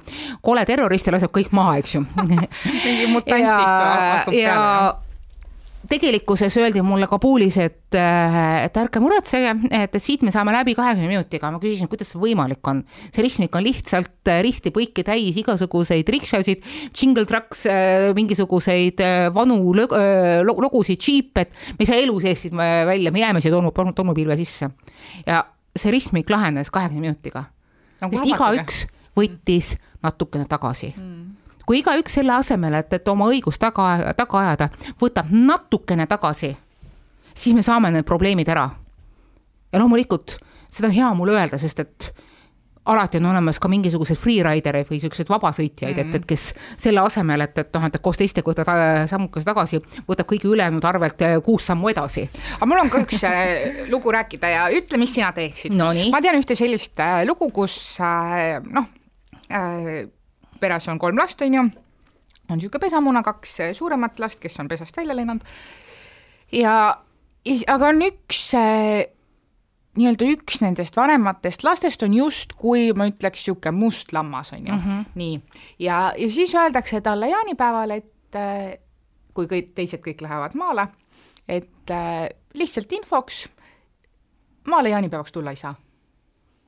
[0.47, 2.05] kole terrorist ja laseb kõik maha, eks ju
[2.85, 5.06] mingi mutantist astub peale
[5.89, 11.09] tegelikkuses öeldi mulle Kabulis, et, äh, et ärge muretsege, et siit me saame läbi kahekümne
[11.11, 12.83] minutiga, ma küsisin, kuidas see võimalik on.
[13.15, 19.03] see ristmik on lihtsalt äh, risti-põiki täis igasuguseid rikšasid, jingle trucks, äh, mingisuguseid
[19.35, 23.73] vanu lugusid, džiipe, et me ei saa elu sees siit välja, me jääme siia tolmu,
[23.73, 24.71] tolmupilve sisse.
[25.27, 25.45] ja
[25.77, 27.45] see ristmik lahenes kahekümne minutiga.
[28.01, 28.85] Nagu, sest igaüks
[29.17, 30.95] võttis natukene tagasi.
[30.97, 31.26] Mm
[31.67, 34.69] kui igaüks selle asemel, et, et oma õigust taga, taga ajada,
[35.01, 36.53] võtab natukene tagasi,
[37.35, 38.71] siis me saame need probleemid ära.
[39.73, 40.39] ja loomulikult
[40.71, 42.09] seda on hea mul öelda, sest et
[42.87, 46.15] alati on olemas ka mingisuguseid freeridereid või siukseid vabasõitjaid mm, -hmm.
[46.15, 46.45] et, et kes
[46.79, 48.71] selle asemel, et, et noh, et koos teistega võtad
[49.11, 52.29] sammukese tagasi, võtab kõigi ülejäänud arvelt äh, kuus sammu edasi.
[52.57, 55.91] aga mul on ka üks äh, lugu rääkida ja ütle, mis sina teeksid no,.
[56.13, 57.99] ma tean ühte sellist äh, lugu, kus
[58.71, 58.87] noh,
[60.61, 61.65] peres on kolm last, on ju,
[62.51, 65.45] on niisugune pesamuna, kaks suuremat last, kes on pesast välja lennanud
[66.53, 66.97] ja,
[67.47, 68.43] ja aga on üks
[69.97, 74.83] nii-öelda üks nendest vanematest lastest on justkui ma ütleks niisugune must lammas, on ju mm,
[74.85, 75.05] -hmm.
[75.15, 75.41] nii.
[75.79, 78.41] ja, ja siis öeldakse talle jaanipäeval, et
[79.35, 80.89] kui kõik teised kõik lähevad maale,
[81.49, 81.93] et
[82.55, 83.47] lihtsalt infoks,
[84.69, 85.75] maale jaanipäevaks tulla ei saa.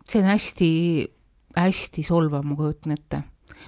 [0.09, 0.71] see on hästi,
[1.57, 3.23] hästi solvav, ma kujutan ette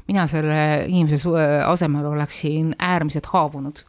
[0.09, 1.19] mina selle inimese
[1.67, 3.85] asemel oleksin äärmiselt haavunud.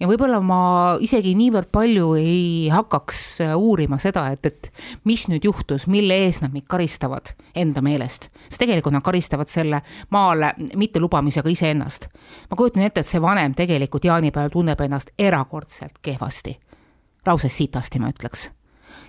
[0.00, 0.60] ja võib-olla ma
[1.00, 4.70] isegi niivõrd palju ei hakkaks äh, uurima seda, et, et
[5.04, 8.28] mis nüüd juhtus, mille eest nad mind karistavad enda meelest.
[8.48, 12.08] sest tegelikult nad karistavad selle maale mittelubamisega iseennast.
[12.50, 16.58] ma kujutan ette, et see vanem tegelikult jaanipäeval tunneb ennast erakordselt kehvasti.
[17.26, 18.50] lausa sitasti, ma ütleks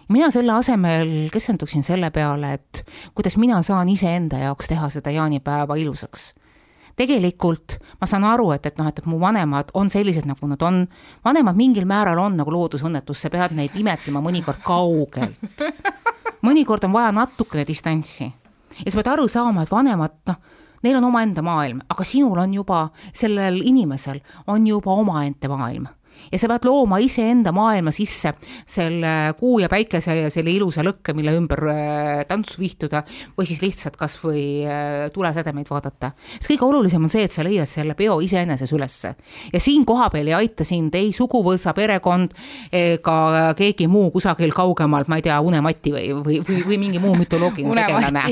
[0.08, 2.82] mina selle asemel keskenduksin selle peale, et
[3.16, 6.34] kuidas mina saan iseenda jaoks teha seda jaanipäeva ilusaks.
[6.96, 10.86] Tegelikult ma saan aru, et, et noh, et, mu vanemad on sellised, nagu nad on,
[11.26, 15.66] vanemad mingil määral on nagu loodusõnnetus, sa pead neid imetlema mõnikord kaugelt.
[16.48, 18.30] mõnikord on vaja natukene distantsi.
[18.80, 20.40] Ja sa pead aru saama, et vanemad, noh,
[20.88, 25.90] neil on omaenda maailm, aga sinul on juba, sellel inimesel on juba omaette maailm
[26.32, 28.34] ja sa pead looma iseenda maailma sisse
[28.68, 33.04] selle kuu ja päikese ja selle ilusa lõkke, mille ümber äh, tantsu vihtuda
[33.38, 36.12] või siis lihtsalt kasvõi äh, tulesädemeid vaadata.
[36.38, 39.16] sest kõige olulisem on see, et sa leiad selle peo iseeneses ülesse.
[39.54, 42.34] Ja siin kohapeal ei aita sind ei suguvõsa, perekond
[42.72, 47.16] ega keegi muu kusagil kaugemalt, ma ei tea, unemati või, või, või, või mingi muu
[47.22, 48.28] mütoloogiline tegelane.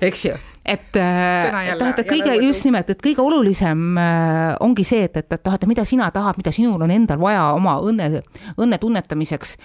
[0.00, 5.06] Eks ju et, äh, et et kõige, just nimelt, et kõige olulisem äh, ongi see,
[5.08, 8.20] et, et, et et mida sina tahad, mida sinul on endal vaja oma õnne,
[8.60, 9.56] õnne tunnetamiseks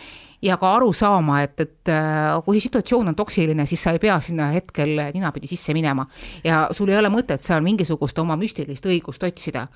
[0.46, 4.18] ja ka aru saama, et, et äh, kui situatsioon on toksiline, siis sa ei pea
[4.24, 6.08] sinna hetkel ninapidi sisse minema.
[6.44, 9.68] ja sul ei ole mõtet seal mingisugust oma müstilist õigust otsida.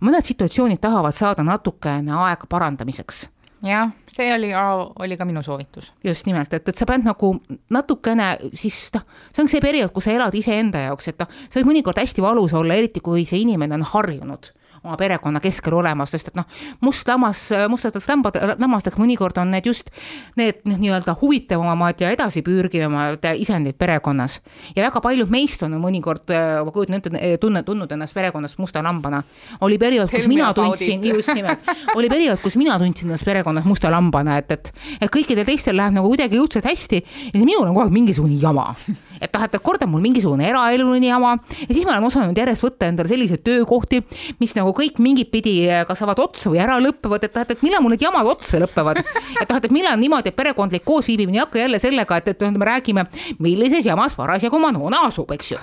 [0.00, 3.28] mõned situatsioonid tahavad saada natukene aega parandamiseks
[3.64, 4.50] jah, see oli,
[4.98, 5.92] oli ka minu soovitus.
[6.04, 7.34] just nimelt, et, et sa pead nagu
[7.72, 11.60] natukene siis noh, see on see periood, kus sa elad iseenda jaoks, et noh, see
[11.60, 14.52] võib mõnikord hästi valus olla, eriti kui see inimene on harjunud
[14.84, 16.46] oma perekonna keskel olemas, sest et noh,
[16.84, 19.90] must lammas, mustateks lambad, lammasteks mõnikord on need just
[20.36, 24.40] need noh, nii-öelda huvitavamad ja edasipürgivamad isendid perekonnas.
[24.76, 29.22] ja väga paljud meist on mõnikord, ma kujutan ette, tunne, tundnud ennast perekonnas musta lambana.
[29.60, 33.90] oli periood, kus mina tundsin, just nimelt, oli periood, kus mina tundsin ennast perekonnas musta
[33.90, 37.00] lambana, et, et, et kõikidel teistel läheb nagu kuidagi õudselt hästi
[37.32, 38.74] ja minul on kogu aeg mingisugune jama.
[39.20, 41.36] et noh, et kord on mul mingisugune eraeluline jama
[41.68, 44.02] ja siis ma olen osanud järjest võtta endale selliseid töökohti,
[44.40, 47.64] mis nagu kõik mingit pidi eh, kas saavad otsa või ära lõpevad, et noh, et
[47.64, 49.00] millal mul need jamad otsa lõpevad.
[49.42, 52.68] et noh, et millal niimoodi, et perekondlik koosviibimine ei hakka jälle sellega, et, et me
[52.68, 53.06] räägime,
[53.38, 55.62] millises jamas parasjagu Manona asub, eks ju.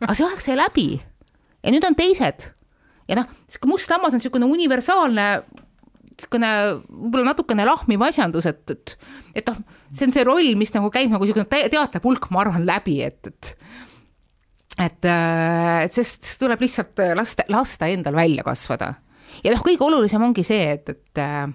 [0.00, 2.50] aga see aeg sai läbi ja nüüd on teised.
[3.10, 5.26] ja noh, sihuke must lammas on niisugune universaalne
[6.20, 6.50] niisugune
[6.86, 8.96] võib-olla natukene lahmiv asjandus, et, et,
[9.40, 9.60] et noh,
[9.92, 13.54] see on see roll, mis nagu käib nagu niisugune teatepulk, ma arvan, läbi, et, et
[14.80, 18.94] et, äh, et sest tuleb lihtsalt lasta, lasta endal välja kasvada.
[19.44, 21.48] ja noh, kõige olulisem ongi see, et, et äh,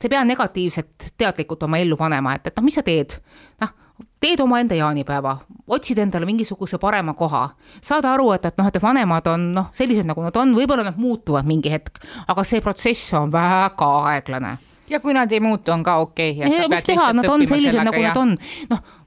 [0.00, 3.16] sa ei pea negatiivset teadlikult oma ellu panema, et, et noh, mis sa teed,
[3.60, 3.74] noh,
[4.20, 5.34] teed omaenda jaanipäeva,
[5.76, 7.46] otsid endale mingisuguse parema koha,
[7.84, 11.00] saad aru, et, et noh, et vanemad on noh, sellised, nagu nad on, võib-olla nad
[11.00, 14.56] muutuvad mingi hetk, aga see protsess on väga aeglane.
[14.90, 16.68] ja kui nad ei muutu, on ka okei okay.
[16.68, 18.10] mis teha, nad on sellised, nagu ja...
[18.10, 18.34] nad on,
[18.72, 18.99] noh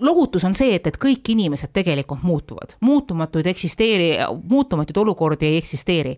[0.00, 4.10] lohutus on see, et, et kõik inimesed tegelikult muutuvad, muutumatuid eksisteeri,
[4.48, 6.16] muutumatuid olukordi ei eksisteeri.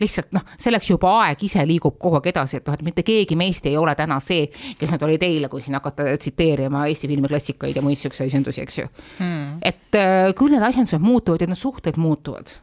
[0.00, 3.36] Lihtsalt noh, selleks juba aeg ise liigub kogu aeg edasi, et noh, et mitte keegi
[3.38, 4.48] meist ei ole täna see,
[4.80, 8.78] kes nad olid eile, kui siin hakata tsiteerima Eesti filmiklassikaid ja muid siukseid asendusi, eks
[8.80, 8.88] ju.
[9.20, 9.60] Hmm..
[9.62, 12.56] et äh, küll need asjandused muutuvad ja need suhted muutuvad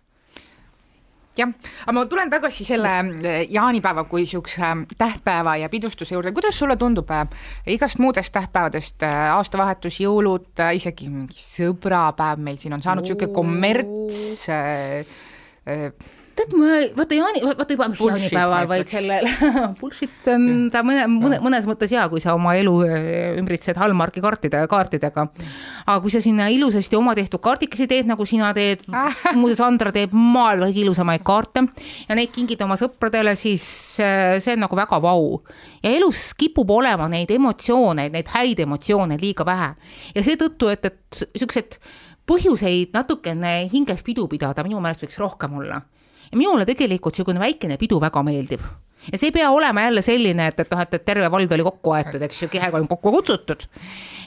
[1.39, 1.53] jah,
[1.85, 6.59] aga ma tulen tagasi selle äh, jaanipäeva kui siukse äh, tähtpäeva ja pidustuse juurde, kuidas
[6.59, 7.25] sulle tundub äh,
[7.67, 14.47] igast muudest tähtpäevadest äh,, aastavahetus, jõulud isegi mingi sõbrapäev meil siin on saanud sihuke kommerts
[14.53, 15.05] äh,
[15.67, 19.27] äh, tead, ma, vaata Jaani, vaata juba, mis jaanipäeval, vaid sellel
[19.79, 24.23] bullshit on ta mõne, mõne, mõnes mõttes hea, kui sa oma elu äh, ümbritsed Hallmarki
[24.23, 25.27] kaartide, kaartidega.
[25.85, 28.85] aga kui sa sinna ilusasti oma tehtud kaardikesi teed, nagu sina teed,
[29.39, 31.65] muuseas Andra teeb maailma kõige ilusamaid kaarte.
[32.07, 33.65] Ja neid kingid oma sõpradele, siis
[34.03, 35.41] äh, see on nagu väga vau.
[35.83, 39.73] ja elus kipub olema neid emotsioone, neid häid emotsioone liiga vähe.
[40.15, 41.79] Ja seetõttu, et, et siuksed
[42.29, 45.81] põhjuseid natukene hinges pidu pidada minu meelest võiks rohkem olla
[46.31, 48.63] ja minule tegelikult niisugune väikene pidu väga meeldib
[49.11, 51.65] ja see ei pea olema jälle selline, et, et noh, et, et terve vald oli
[51.65, 53.63] kokku aetud, eks ju, kehega on kokku kutsutud.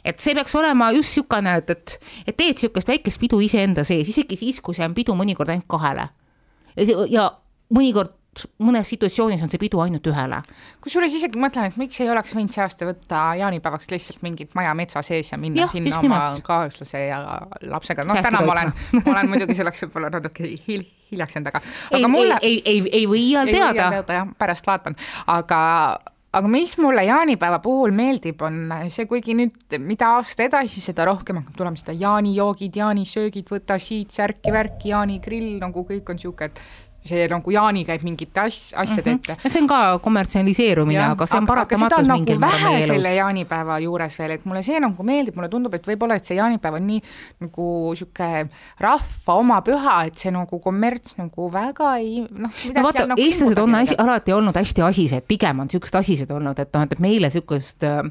[0.05, 4.09] et see peaks olema just niisugune, et, et, et teed niisugust väikest pidu iseenda sees,
[4.09, 6.09] isegi siis, kui see on pidu mõnikord ainult kahele.
[7.11, 7.31] ja
[7.75, 8.19] mõnikord
[8.65, 10.39] mõnes situatsioonis on see pidu ainult ühele.
[10.81, 14.73] kusjuures isegi mõtlen, et miks ei oleks võinud see aasta võtta jaanipäevaks lihtsalt mingit maja
[14.75, 16.45] metsa sees ja minna ja, sinna oma nimelt.
[16.47, 17.21] kaaslase ja
[17.69, 18.73] lapsega, noh täna ma olen,
[19.05, 22.81] ma olen muidugi selleks võib-olla natuke hil-, hiljaks jäänud, aga, aga ei, mulle ei, ei,
[22.81, 23.91] ei, ei või iial teada.
[24.09, 24.97] jah, pärast vaatan,
[25.33, 25.61] aga
[26.33, 31.43] aga mis mulle jaanipäeva puhul meeldib, on see, kuigi nüüd, mida aasta edasi, seda rohkem
[31.43, 36.63] hakkab tulema seda jaanijoogid, jaanisöögid, võta siit särki-värki, jaanikrill, nagu kõik on niisugune, et
[37.07, 39.33] see nagu Jaani käib mingite as-, asjade mm -hmm.
[39.33, 39.51] ette.
[39.51, 42.95] see on ka kommertsialiseerumine, aga see on paratamatus nagu mingil määral meie elus.
[42.95, 46.37] selle jaanipäeva juures veel, et mulle see nagu meeldib, mulle tundub, et võib-olla, et see
[46.37, 47.03] jaanipäev on nii
[47.41, 48.49] nagu niisugune
[48.81, 52.51] rahva oma püha, et see nagu kommerts nagu väga ei noh.
[52.75, 56.59] no vaata nagu, eestlased on asi, alati olnud hästi asised, pigem on niisugused asised olnud,
[56.59, 58.03] et noh, et meile niisugust äh,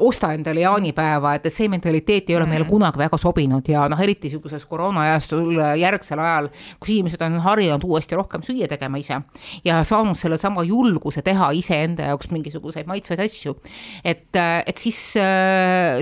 [0.00, 4.28] osta endale jaanipäeva, et see mentaliteet ei ole meile kunagi väga sobinud ja noh, eriti
[4.28, 9.20] niisuguses koroonaajastul järgsel ajal, kus inimesed on harjunud uuesti rohkem süüa tegema ise
[9.64, 13.56] ja saanud sellesama julguse teha iseenda jaoks mingisuguseid maitsvaid asju.
[14.04, 14.98] et, et siis,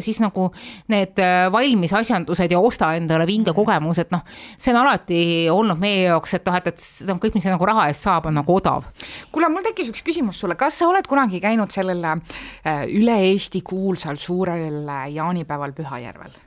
[0.05, 0.49] siis nagu
[0.93, 1.21] need
[1.53, 4.25] valmis asjandused ja osta endale vinge kogemus, et noh,
[4.59, 5.21] see on alati
[5.53, 8.29] olnud meie jaoks, et noh, et, et see on kõik, mis nagu raha eest saab,
[8.31, 8.87] on nagu odav.
[9.33, 13.63] kuule, mul tekkis üks küsimus sulle, kas sa oled kunagi käinud sellel äh, üle Eesti
[13.67, 16.43] kuulsal suurel jaanipäeval Pühajärvel?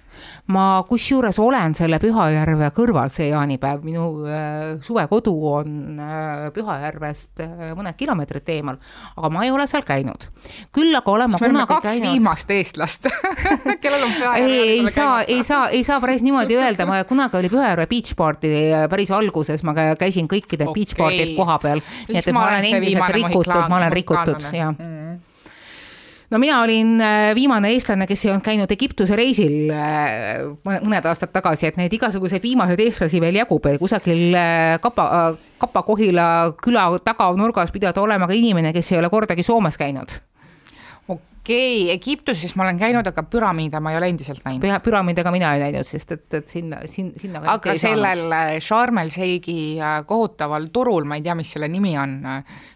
[0.52, 7.72] ma kusjuures olen selle Pühajärve kõrval see jaanipäev, minu äh, suvekodu on äh, Pühajärvest äh,
[7.78, 8.80] mõned kilomeetrid eemal,
[9.16, 10.28] aga ma ei ole seal käinud.
[10.76, 12.10] küll aga olen ma kunagi kaks käinud.
[12.10, 13.10] viimast eestlast
[13.84, 14.60] kellel on Pühajärve.
[14.60, 18.16] ei, ei saa, ei saa, ei saa päris niimoodi öelda, ma kunagi oli Pühajärve beach
[18.20, 18.54] party
[18.90, 20.82] päris alguses, ma käisin kõikidel okay.
[20.82, 24.74] beach party'l koha peal, nii et, et ma olen endiselt rikutud, ma olen rikutud, jah
[24.74, 24.99] mm
[26.30, 31.34] no mina olin äh, viimane eestlane, kes ei olnud käinud Egiptuse reisil äh, mõned aastad
[31.34, 35.10] tagasi, et neid igasuguseid viimaseid eestlasi veel jagub, kusagil äh, Kapa,
[35.60, 36.30] Kapa-Kohila
[36.62, 40.20] küla taganurgas pidada olema ka inimene, kes ei ole kordagi Soomes käinud
[41.50, 44.66] okei okay,, Egiptuses ma olen käinud, aga püramiide ma ei ole endiselt näinud.
[44.86, 49.10] püramiide ka mina ei näinud, sest et, et sinna, sinna, sinna aga sellel Sharm el
[49.14, 52.20] Sheikhi kohutaval turul, ma ei tea, mis selle nimi on,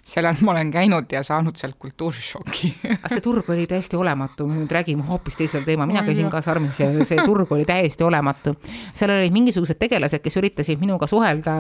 [0.04, 4.64] sellel ma olen käinud ja saanud sealt kultuurišoki aga see turg oli täiesti olematu, me
[4.64, 8.56] nüüd räägime hoopis teisel teemal, mina käisin ka Sarmis ja see turg oli täiesti olematu.
[8.96, 11.56] seal olid mingisugused tegelased, kes üritasid minuga suhelda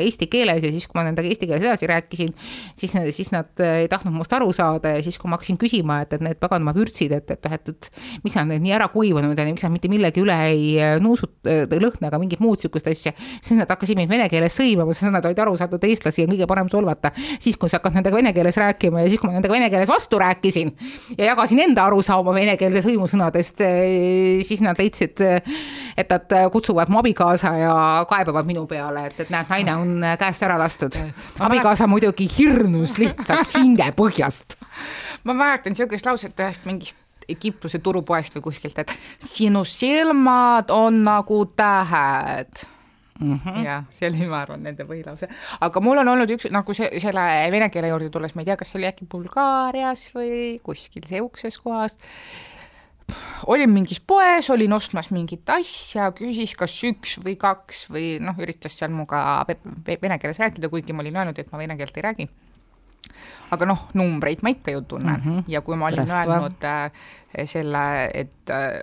[0.00, 2.32] eesti keeles ja siis, kui ma nendega eesti keeles edasi rääkisin,
[2.78, 6.16] siis, siis nad ei tahtnud must aru saada ja siis, kui ma hakkasin küsima, et,
[6.16, 7.90] et need paganama vürtsid, et, et noh, et, et
[8.24, 12.10] miks nad need nii ära kuivanud ja miks nad mitte millegi üle ei nuusuta lõhna
[12.10, 15.42] ega mingit muud sihukest asja, siis nad hakkasid mind vene keeles sõimama, sest nad olid
[15.42, 19.02] aru saanud, eestlasi on kõige parem solvata siis, kui sa hakkad nendega vene keeles rääkima
[19.04, 20.72] ja siis, kui ma nendega vene keeles vastu rääkisin
[21.18, 25.22] ja jagasin enda arusaama venekeelse sõimusõnadest, eh, siis nad leidsid,
[25.96, 27.76] et nad kutsuvad mu abikaasa ja
[28.10, 30.98] kaebavad minu peale, et, et näed, naine on käest ära lastud.
[31.38, 34.58] abikaasa muidugi hirmus lihtsalt hingepõhjast.
[35.26, 41.40] ma mäletan niisugust lauset ühest mingist Egiptuse turupoest või kuskilt, et sinu silmad on nagu
[41.58, 42.66] tähed
[43.20, 43.40] mm.
[43.44, 43.64] -hmm.
[43.64, 45.28] jah, see oli, ma arvan, nende põhilause.
[45.60, 48.58] aga mul on olnud üks, nagu see, selle vene keele juurde tulles, ma ei tea,
[48.60, 51.98] kas see oli äkki Bulgaarias või kuskil sihukeses kohas,
[53.46, 58.78] olin mingis poes, olin ostmas mingit asja, küsis kas üks või kaks või noh, üritas
[58.78, 59.44] seal minuga
[59.86, 62.28] vene keeles rääkida, kuigi ma olin öelnud, et ma vene keelt ei räägi
[63.50, 65.44] aga noh, numbreid ma ikka ju tunnen mm -hmm.
[65.46, 66.90] ja kui ma olin Rest öelnud äh,
[67.44, 68.82] selle, et äh,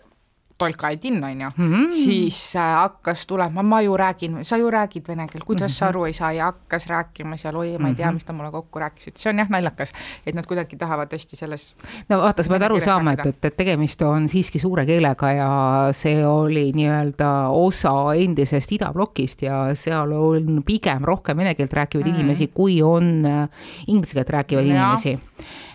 [0.58, 1.92] Tolka Edin, on ju mm, -hmm.
[1.92, 5.80] siis äh, hakkas tulema, ma ju räägin, sa ju räägid vene keelt, kuidas mm -hmm.
[5.80, 8.14] sa aru ei saa ja hakkas rääkima seal, oi, ma ei tea, mhm.
[8.14, 9.92] mis ta mulle kokku rääkis, et see on jah naljakas,
[10.26, 11.76] et nad kuidagi tahavad hästi selles
[12.10, 15.50] no vaata, sa pead aru saama, et, et, et tegemist on siiski suure keelega ja
[15.92, 22.14] see oli nii-öelda osa endisest idablokist ja seal on pigem rohkem vene keelt rääkivaid mm
[22.14, 22.20] -hmm.
[22.20, 23.50] inimesi, kui on äh,
[23.88, 24.74] inglise keelt rääkivaid ja.
[24.74, 25.20] inimesi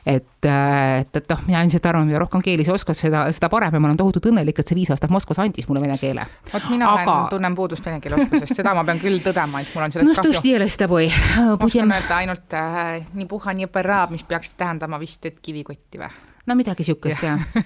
[0.09, 3.51] et, äh, et, et noh, mina ilmselt arvan, mida rohkem keeli sa oskad, seda, seda
[3.53, 6.25] parem ja ma olen tohutult õnnelik, et see viis aastat Moskvas andis mulle vene keele.
[6.53, 7.03] vot mina Aga...
[7.05, 10.09] olen, tunnen puudust vene keele oskusest, seda ma pean küll tõdema, et mul on sellest
[10.09, 10.25] no, kahju.
[11.61, 16.01] ma oskan öelda ainult äh, nii puha, nii põrra, mis peaks tähendama vist, et kivikotti
[16.01, 16.09] või
[16.49, 17.63] no midagi sihukest jah ja.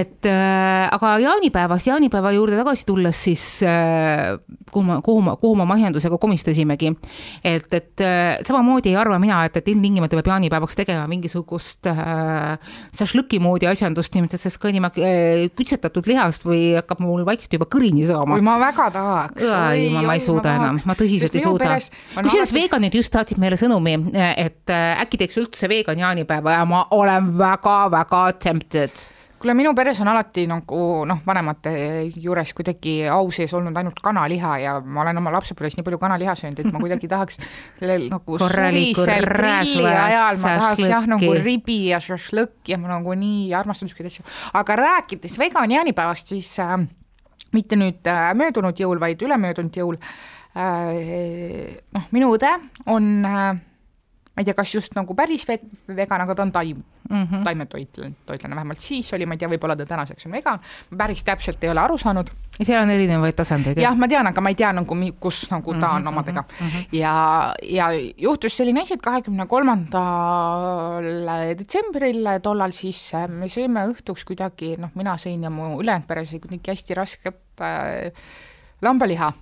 [0.00, 4.36] et äh, aga jaanipäevast, jaanipäeva juurde tagasi tulles siis äh,
[4.70, 6.92] kuhu ma, kuhu ma, kuhu ma mahjandusega komistasimegi.
[7.44, 12.56] et, et äh, samamoodi ei arva mina, et, et ilmtingimata peab jaanipäevaks tegema mingisugust äh,
[12.96, 17.68] šašlõki moodi asjandust, nimelt sest ka niimoodi äh, kütsetatud lihast või hakkab mul vaikselt juba
[17.70, 18.36] kõrini saama.
[18.38, 19.46] oi, ma väga tahaks.
[19.48, 21.76] ma, ma ei suuda enam, ma tõsiselt ei suuda.
[22.20, 23.96] kusjuures veganid just saatsid meile sõnumi,
[24.36, 29.08] et äh, äkki teeks üldse vegan jaanipäeva ja ma olen väga-väga väga tempted
[29.40, 31.72] kuule, minu peres on alati nagu noh, vanemate
[32.20, 36.34] juures kuidagi au sees olnud ainult kanaliha ja ma olen oma lapsepõlves nii palju kanaliha
[36.36, 37.40] söönud, et ma kuidagi tahaks
[37.78, 43.16] sellel nagu suvisel grilli ajal ma tahaks jah, nagu ribi ja šašlõkk ja ma nagu
[43.16, 44.26] nii armastan niisuguseid asju.
[44.60, 46.76] aga rääkides vegan jaanipäevast, siis äh,
[47.56, 49.96] mitte nüüd äh, möödunud jõul, vaid ülemöödunud jõul
[50.52, 52.52] äh,, noh, minu õde
[52.92, 53.50] on äh,
[54.30, 58.14] ma ei tea, kas just nagu päris vegan, aga ta on taim mm -hmm., taimetoitlane,
[58.26, 61.64] toitlane, vähemalt siis oli, ma ei tea, võib-olla ta tänaseks on vegan, ma päris täpselt
[61.64, 62.30] ei ole aru saanud.
[62.58, 63.78] ja seal on erinevaid tasandeid.
[63.78, 66.42] jah, ma tean, aga ma ei tea nagu, kus nagu ta on mm -hmm, omadega
[66.42, 66.86] mm -hmm.
[66.92, 71.04] ja, ja juhtus selline asi, et kahekümne kolmandal
[71.58, 76.22] detsembril tollal siis äh, me sõime õhtuks kuidagi, noh, mina sõin ja mu ülejäänud pere
[76.24, 78.12] sõi kuidagi hästi rasket äh,
[78.82, 79.32] lambaliha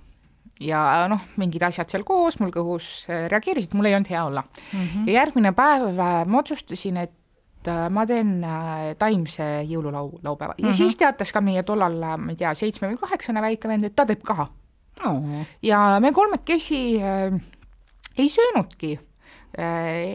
[0.63, 4.43] ja noh, mingid asjad seal koos mul kõhus äh, reageerisid, mul ei olnud hea olla
[4.43, 4.79] mm.
[4.79, 5.07] -hmm.
[5.07, 8.39] ja järgmine päev äh, ma otsustasin, et äh, ma teen
[8.99, 10.77] taimse jõululau, laupäeva ja mm -hmm.
[10.77, 14.05] siis teatas ka meie tollal, ma ei tea, seitsme või kaheksane väike vend, et ta
[14.05, 14.47] teeb ka
[15.05, 15.45] oh..
[15.61, 17.39] ja me kolmekesi äh,
[18.17, 18.99] ei söönudki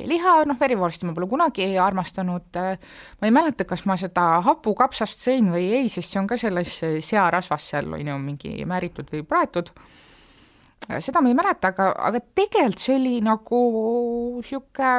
[0.06, 5.50] liha, noh, verivorsti ma pole kunagi armastanud ma ei mäleta, kas ma seda hapukapsast sõin
[5.50, 9.72] või ei, sest see on ka selles searasvas seal, on ju, mingi määritud või praetud
[9.74, 9.82] äh,
[11.00, 13.60] seda ma ei mäleta, aga, aga tegelikult see oli nagu
[14.38, 14.94] niisugune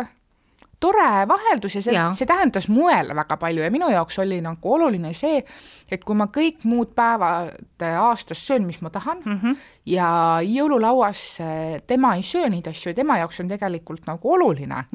[0.80, 5.14] tore vaheldus ja see, see tähendas muele väga palju ja minu jaoks oli nagu oluline
[5.18, 5.40] see,
[5.90, 9.56] et kui ma kõik muud päevad aastas söön, mis ma tahan mm -hmm.
[9.86, 10.10] ja
[10.44, 11.24] jõululauas
[11.88, 14.86] tema ei söö neid asju ja tema jaoks on tegelikult nagu oluline,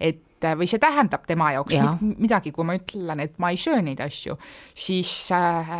[0.00, 0.22] et
[0.58, 1.90] või see tähendab tema jaoks ja.
[2.00, 4.38] midagi, kui ma ütlen, et ma ei söö neid asju,
[4.86, 5.76] siis äh,,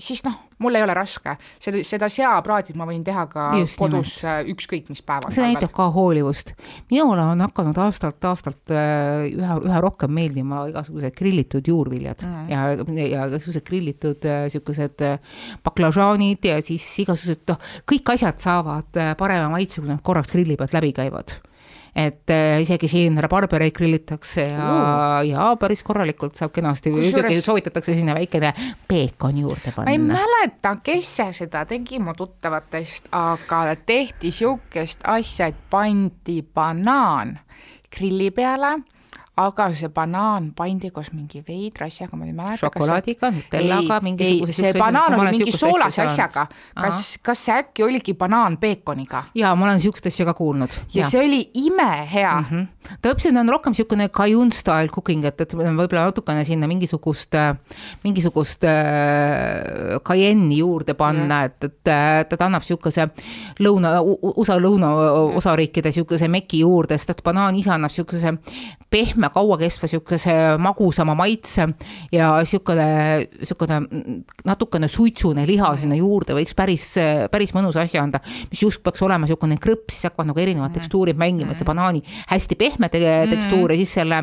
[0.00, 4.14] siis noh mul ei ole raske, seda, seda seapraadit ma võin teha ka Just kodus
[4.22, 4.48] nimelt.
[4.48, 5.32] Äh, ükskõik mis päeval.
[5.34, 6.54] see näitab ka hoolivust.
[6.90, 12.50] minule on hakanud aastalt-aastalt äh, üha, üha rohkem meeldima igasugused grillitud juurviljad mm -hmm.
[12.52, 15.04] ja, ja igasugused grillitud niisugused
[15.64, 20.74] baklažaanid ja siis igasugused, noh, kõik asjad saavad parema maitse, kui nad korraks grilli pealt
[20.74, 21.38] läbi käivad
[21.94, 27.94] et äh, isegi siin rabarbereid grillitakse ja uh., ja päris korralikult saab kenasti, muidugi soovitatakse
[27.94, 28.52] sinna väikene
[28.88, 29.88] peekon juurde panna.
[29.88, 37.38] ma ei mäleta, kes seda tegi mu tuttavatest, aga tehti sihukest asja, et pandi banaan
[37.94, 38.76] grilli peale
[39.38, 42.58] aga see banaan pandi koos mingi veidra asjaga, ma ei mäleta.
[42.64, 44.56] šokolaadiga, nutellaga, mingisuguse.
[44.56, 49.24] see banaan oli mingi soolase asjaga, kas, kas see äkki oligi banaan peekoniga?
[49.38, 50.74] jaa, ma olen siukest asja ka kuulnud.
[50.94, 52.46] ja see oli imehea mm.
[52.50, 52.96] -hmm.
[53.02, 57.38] täpselt on rohkem siukene Cajun style cooking, et, et võib-olla natukene sinna mingisugust,
[58.04, 61.68] mingisugust äh, cayenne'i juurde panna mm, -hmm.
[61.68, 63.08] et, et ta annab siukese
[63.60, 63.94] lõuna,
[64.34, 68.34] USA lõunaosariikide siukese meki juurde, sest et banaan ise annab siukese
[68.90, 71.68] pehme panna kauakestva sihukese magusama maitse
[72.12, 73.80] ja sihukene, sihukene
[74.44, 76.94] natukene suitsune liha sinna juurde võiks päris,
[77.30, 78.20] päris mõnusa asja anda,
[78.50, 80.78] mis just peaks olema sihukene krõps, siis hakkavad nagu erinevad mm.
[80.78, 83.32] tekstuurid mängima, et see banaani hästi pehme te mm.
[83.34, 84.22] tekstuur ja siis selle,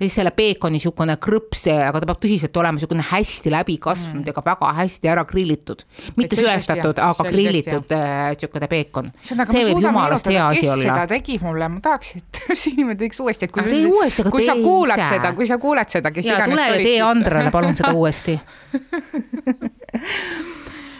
[0.00, 4.30] siis selle peekoni sihukene krõps, aga ta peab tõsiselt olema sihukene hästi läbi kasvanud mm.
[4.30, 5.84] ja ka väga hästi ära grillitud.
[6.16, 7.96] mitte sööstatud, aga grillitud
[8.38, 9.12] sihukene peekon.
[9.24, 10.80] see võib jumalast hea asi olla.
[10.82, 14.52] kes seda tegi mulle, ma tahaks, et see inimene teeks uuesti, et kui, uuesti, kui
[14.52, 15.10] sa kuulad ise.
[15.16, 16.54] seda, kui sa kuuled seda, kes ja, iganes.
[16.54, 18.38] tule ja tee Andrale palun seda uuesti.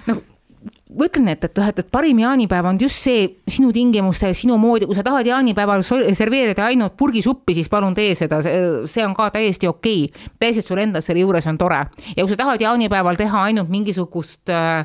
[0.04, 0.18] No
[0.94, 4.56] ma ütlen, et, et noh, et, et parim jaanipäev on just see sinu tingimustel, sinu
[4.60, 9.30] moodi, kui sa tahad jaanipäeval serveerida ainult purgisuppi, siis palun tee seda, see on ka
[9.34, 10.04] täiesti okei.
[10.06, 10.28] Okay..
[10.38, 11.80] peaasi, et sul endal selle juures on tore.
[12.14, 14.84] Ja kui sa tahad jaanipäeval teha ainult mingisugust, äh,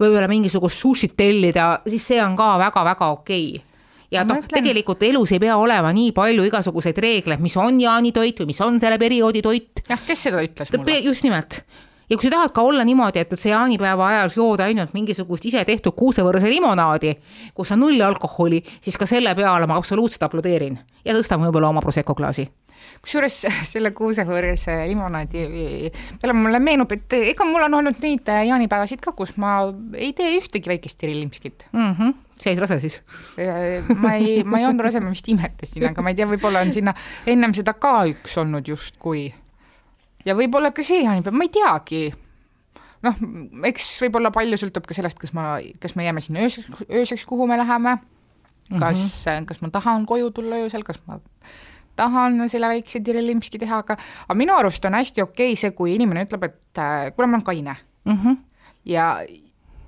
[0.00, 3.46] võib-olla mingisugust sushit tellida, siis see on ka väga-väga okei.
[3.54, 3.73] okay
[4.14, 8.52] ja noh, tegelikult elus ei pea olema nii palju igasuguseid reegleid, mis on jaanitoit või
[8.52, 9.84] mis on selle perioodi toit.
[9.88, 11.00] jah, kes seda ütles mulle?
[11.04, 11.62] just nimelt
[12.10, 15.96] ja kui sa tahad ka olla niimoodi, et sa jaanipäeva ajal jood ainult mingisugust isetehtud
[15.96, 17.14] kuusevõrse limonaadi,
[17.54, 21.84] kus on null alkoholi, siis ka selle peale ma absoluutselt aplodeerin ja tõstan võib-olla oma
[21.84, 22.46] Prosecco klaasi
[23.04, 23.40] kusjuures
[23.72, 25.46] selle kuusevõrse limonaadi
[26.20, 29.60] peale mulle meenub, et ega mul on olnud neid jaanipäevasid ka, kus ma
[29.94, 31.96] ei tee ühtegi väikest tirillimskit mm.
[31.98, 32.96] -hmm sa jäid rase siis?
[33.96, 36.72] ma ei, ma ei olnud rase, ma vist imetasin, aga ma ei tea, võib-olla on
[36.74, 36.94] sinna
[37.30, 39.28] ennem seda ka üks olnud justkui
[40.26, 42.02] ja võib-olla ka see jaanipäev, ma ei teagi.
[43.04, 43.20] noh,
[43.68, 47.46] eks võib-olla palju sõltub ka sellest, kas ma, kas me jääme sinna ööseks, ööseks, kuhu
[47.46, 47.98] me läheme.
[48.78, 49.46] kas mm, -hmm.
[49.46, 51.20] kas ma tahan koju tulla öösel, kas ma
[51.96, 55.94] tahan selle väikse tirillimski teha, aga, aga minu arust on hästi okei okay see, kui
[55.94, 58.18] inimene ütleb, et äh, kuule, ma olen kaine mm.
[58.18, 58.36] -hmm.
[58.84, 59.08] ja,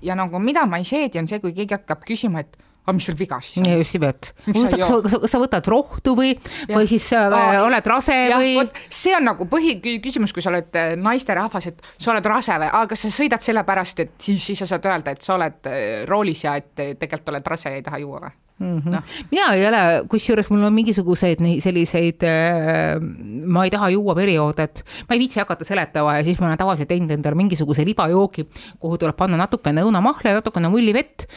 [0.02, 3.06] ja nagu mida ma ei seedi, on see, kui keegi hakkab küsima, et aga mis
[3.08, 3.72] sul viga siis on?
[3.80, 4.30] just nimelt.
[4.46, 6.36] kas sa võtad rohtu või,
[6.70, 8.62] või siis äh, Aa, oled rase ja, või?
[8.88, 12.86] see on nagu põhiküsimus, kui sa oled äh, naisterahvas, et sa oled rase või, aga
[12.94, 16.46] kas sa sõidad sellepärast, et siis, siis sa saad öelda, et sa oled äh, roolis
[16.46, 18.36] ja et tegelikult oled rase ja ei taha juua või?
[18.58, 18.90] Mm -hmm.
[18.90, 19.02] no.
[19.30, 22.96] mina ei ole, kusjuures mul on mingisuguseid selliseid äh,,
[23.44, 26.58] ma ei taha juua perioode, et ma ei viitsi hakata seletama ja siis ma olen
[26.58, 28.46] tavaliselt teinud endale mingisuguse libajoogi,
[28.80, 31.28] kuhu tuleb panna natukene õunamahla ja natukene mullivett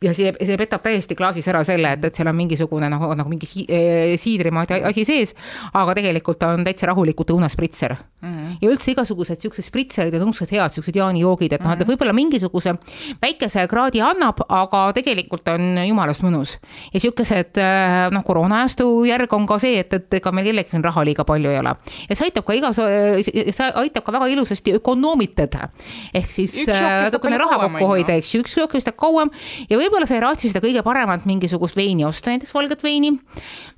[0.00, 3.28] ja see, see petab täiesti klaasis ära selle, et, et seal on mingisugune nagu, nagu
[3.28, 5.34] mingi si eh, siidrimaadi asi sees,
[5.76, 8.30] aga tegelikult ta on täitsa rahulikult õunaspritser mm.
[8.30, 8.54] -hmm.
[8.62, 11.92] ja üldse igasugused siuksed spritserid on õudselt head, siuksed jaanijoogid, et noh, et mhm.
[11.92, 12.74] võib-olla mingisuguse
[13.20, 16.56] väikese kraadi annab, aga tegelikult on jumalast mõnus.
[16.94, 20.84] ja siukesed eh, noh, koroonajastu järg on ka see, et, et ega meil kellelgi siin
[20.84, 21.76] raha liiga palju ei ole.
[22.08, 25.68] ja see aitab ka igas, see aitab ka väga ilusasti ökonoomitada.
[26.14, 29.28] ehk siis eh, natukene raha kokku hoida, eks ju, üks jook kestab kauem
[29.68, 33.10] ja võib võib-olla sa ei raatsi seda kõige paremat mingisugust veini osta, näiteks valget veini,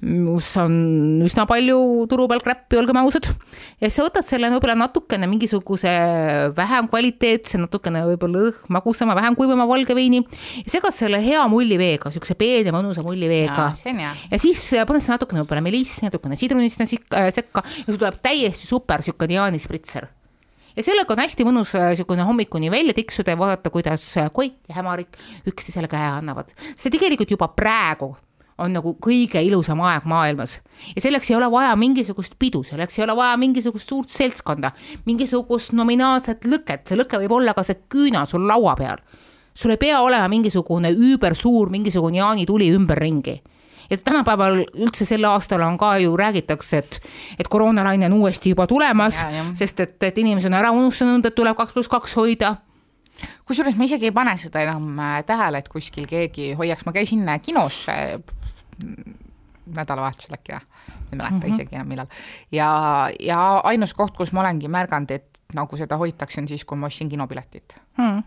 [0.03, 0.75] kus on
[1.25, 1.79] üsna palju
[2.11, 3.31] turu peal kräppi, olgem ausad.
[3.81, 5.93] ja siis sa võtad selle võib-olla natukene mingisuguse
[6.57, 12.37] vähem kvaliteetse, natukene võib-olla magusama, vähem kuivama valge veini ja segad selle hea mulliveega, siukse
[12.39, 13.71] peene mõnusa mulliveega.
[13.89, 16.89] ja siis paned sinna natukene võib-olla melissi, natukene sidrunit sinna
[17.33, 20.13] sekka ja sul tuleb täiesti super siukene jaanispritser
[20.77, 24.59] ja sellega on hästi mõnus niisugune äh, hommikuni välja tiksuda ja vaadata, kuidas äh, Koit
[24.69, 25.17] ja Hämarik
[25.49, 26.53] üksteisele käe annavad.
[26.77, 28.15] see tegelikult juba praegu
[28.59, 30.59] on nagu kõige ilusam aeg maailmas
[30.95, 34.73] ja selleks ei ole vaja mingisugust pidu, selleks ei ole vaja mingisugust suurt seltskonda,
[35.07, 39.03] mingisugust nominaalset lõket, see lõke võib olla ka see küüna sul laua peal.
[39.55, 43.41] sul ei pea olema mingisugune üübersuur mingisugune jaanituli ümberringi
[43.93, 47.01] ja tänapäeval üldse sel aastal on ka ju räägitakse, et,
[47.39, 49.21] et koroonalaine on uuesti juba tulemas,
[49.59, 52.57] sest et, et inimesed on ära unustanud, et tuleb kaks pluss kaks hoida.
[53.47, 57.29] Kusjuures ma isegi ei pane seda enam äh, tähele, et kuskil keegi hoiaks, ma käisin
[57.29, 58.17] äh, kinos äh,
[59.77, 60.63] nädalavahetusel äkki või,
[61.13, 61.53] ei mäleta mm -hmm.
[61.53, 62.07] isegi enam millal.
[62.53, 62.71] ja,
[63.21, 66.89] ja ainus koht, kus ma olengi märganud, et nagu seda hoitakse, on siis, kui ma
[66.89, 67.77] ostsin kinopiletit.
[67.99, 68.23] Mm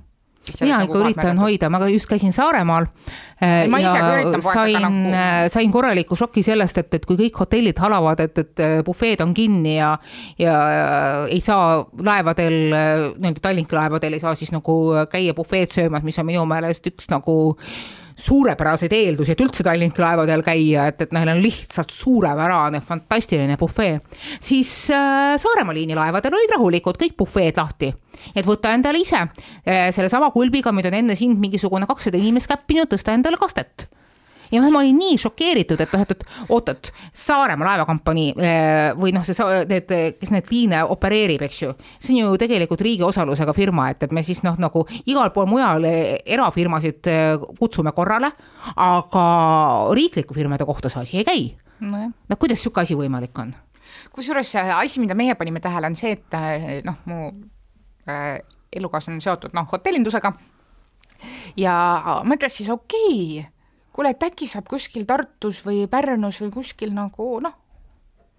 [0.61, 2.87] mina ikka nagu üritan hoida, ma just käisin Saaremaal.
[3.69, 5.11] ma ise ka üritan poes, aga nagu.
[5.15, 9.21] Äh, sain korraliku šoki sellest, et, et kui kõik hotellid halavad, et, et äh, bufeed
[9.25, 9.91] on kinni ja,
[10.39, 10.55] ja
[11.27, 12.57] ei saa laevadel,
[13.17, 14.79] nii-öelda Tallinki laevadel ei saa siis nagu
[15.11, 17.55] käia bufeed söömas, mis on minu meelest üks nagu
[18.15, 23.99] suurepäraseid eeldusi, et üldse Tallinki laevadel käia, et, et neil on lihtsalt suurepärane, fantastiline bufee.
[24.39, 27.93] siis äh, Saaremaa liini laevadel olid rahulikud kõik bufeed lahti.
[28.35, 32.91] et võta endale ise äh, sellesama kulbiga, mida on enne sind mingisugune kakssada inimest käppinud,
[32.91, 33.89] tõsta endale kastet
[34.51, 39.25] ja ma olin nii šokeeritud, et noh, et, et oot-oot, Saaremaa laevakompanii eh, või noh,
[39.25, 43.89] see, need, kes neid liine opereerib, eks ju, see on ju tegelikult riigi osalusega firma,
[43.93, 48.31] et, et me siis noh, nagu igal pool mujal eh, erafirmasid eh, kutsume korrale,
[48.75, 49.27] aga
[49.95, 51.45] riikliku firmade kohta see asi ei käi
[51.85, 52.09] no,.
[52.29, 53.53] no kuidas sihuke asi võimalik on?
[54.15, 57.31] kusjuures asi, mida meie panime tähele, on see, et noh, mu
[58.09, 58.37] äh,
[58.75, 60.33] elukaaslane on seotud noh, hotellindusega
[61.59, 61.75] ja
[62.27, 63.51] mõtles siis okei okay,,
[63.95, 67.53] kuule, et äkki saab kuskil Tartus või Pärnus või kuskil nagu noh,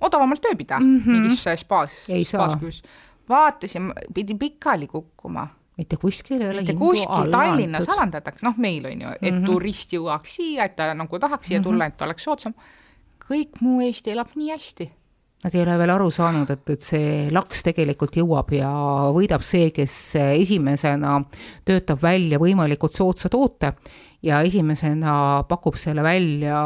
[0.00, 1.22] odavamalt ööbida mm -hmm.
[1.26, 2.02] mingis spaas.
[2.08, 2.58] ei saa.
[3.28, 9.00] vaatasin, pidi pikali kukkuma mitte kuskil ei ole mitte kuskil Tallinnas alandatakse, noh, meil on
[9.00, 9.46] ju, et mm -hmm.
[9.46, 12.54] turist jõuaks siia, et ta nagu tahaks siia tulla, et oleks soodsam.
[13.26, 14.90] kõik muu Eesti elab nii hästi
[15.44, 18.70] Nad ei ole veel aru saanud, et, et see laks tegelikult jõuab ja
[19.12, 21.20] võidab see, kes esimesena
[21.64, 23.74] töötab välja võimalikult soodsa toote
[24.26, 26.60] ja esimesena pakub selle välja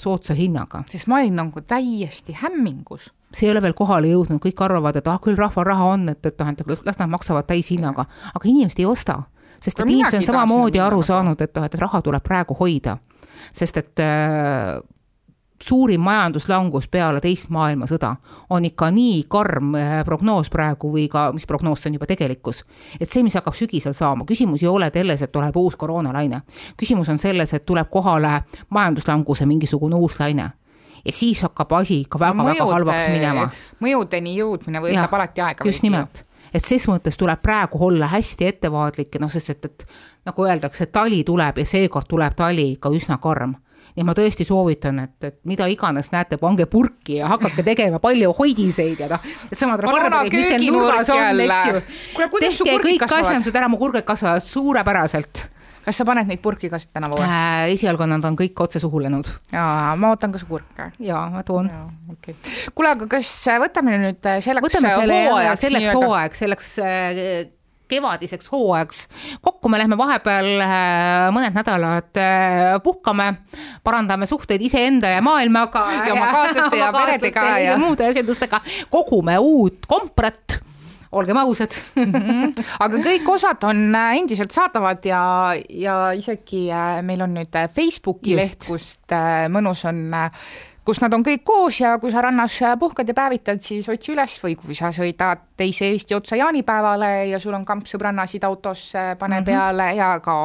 [0.00, 0.84] soodsa hinnaga.
[0.90, 3.12] sest ma olin nagu täiesti hämmingus.
[3.34, 6.26] See ei ole veel kohale jõudnud, kõik arvavad, et ah, küll rahval raha on, et,
[6.26, 9.24] et noh, et las nad maksavad täishinnaga, aga inimesed ei osta,
[9.58, 12.98] sest et inimesed on samamoodi aru saanud, et noh, et raha tuleb praegu hoida.
[13.52, 14.78] sest et äh,
[15.64, 18.10] suurim majanduslangus peale teist maailmasõda
[18.52, 22.64] on ikka nii karm eh, prognoos praegu või ka, mis prognoos see on juba tegelikkus.
[23.00, 26.42] et see, mis hakkab sügisel saama, küsimus ei ole selles, et tuleb uus koroonalaine.
[26.76, 30.50] küsimus on selles, et tuleb kohale majanduslanguse mingisugune uus laine
[31.04, 33.48] ja siis hakkab asi ikka väga-väga halvaks minema.
[33.80, 35.68] mõjudeni jõudmine võtab ja, alati aega.
[35.68, 39.86] just nimelt et ses mõttes tuleb praegu olla hästi ettevaatlik, noh, sest et, et
[40.26, 43.56] nagu öeldakse, tali tuleb ja seekord tuleb tali ikka üsna karm
[43.94, 48.34] ja ma tõesti soovitan, et, et mida iganes näete, pange purki ja hakake tegema palju
[48.38, 51.82] hoidiseid ja noh, et samad rabarberid, mis teil nurgas on, eks ju.
[52.42, 55.48] tehke kõik asjandused ära, mu kurged kasvavad suurepäraselt
[55.84, 57.70] kas sa paned neid purki ka siit tänavu äh,?
[57.74, 59.28] esialgu nad on kõik otse suhu lennud.
[59.52, 60.90] jaa, ma ootan ka su kurke.
[60.98, 61.68] jaa, ma toon.
[62.16, 62.36] Okay.
[62.74, 63.32] kuule, aga kas
[63.62, 67.20] võtame nüüd selleks võtame selle hooajaks, selleks hooajaks, selleks äh,
[67.88, 69.04] kevadiseks hooajaks
[69.44, 73.30] kokku, me lähme vahepeal äh, mõned nädalad äh, puhkame,
[73.84, 75.86] parandame suhteid iseenda ja maailmaga.
[75.92, 78.60] ja oma kaaslaste ja peredega ja, ja muude asjadustega,
[78.90, 80.60] kogume uut komprat
[81.14, 82.12] olgem ausad mm.
[82.12, 82.64] -hmm.
[82.84, 86.66] aga kõik osad on äh, endiselt saadavad ja, ja isegi
[87.02, 88.42] meil on nüüd Facebooki Just.
[88.42, 89.18] leht, kust
[89.48, 90.08] mõnus on
[90.84, 94.36] kus nad on kõik koos ja kui sa rannas puhkad ja päevitad, siis otsi üles
[94.42, 99.40] või kui sa sõidad teise Eesti otsa jaanipäevale ja sul on kamp sõbrannasid autos, pane
[99.40, 99.46] mm -hmm.
[99.46, 100.36] peale ja ka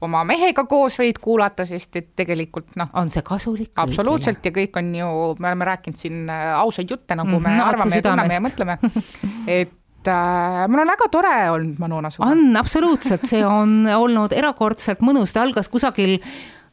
[0.00, 2.90] oma mehega koos võid kuulata, sest et tegelikult noh.
[2.94, 3.72] on see kasulik?
[3.76, 4.50] absoluutselt kõigile.
[4.50, 7.62] ja kõik on ju, me oleme rääkinud siin äh, ausaid jutte, nagu mm -hmm, me
[7.62, 8.78] arvame ja tunneme ja mõtleme,
[9.46, 12.10] et äh, mul on väga tore olnud, Manona.
[12.18, 16.18] on absoluutselt, see on olnud erakordselt mõnus, ta algas kusagil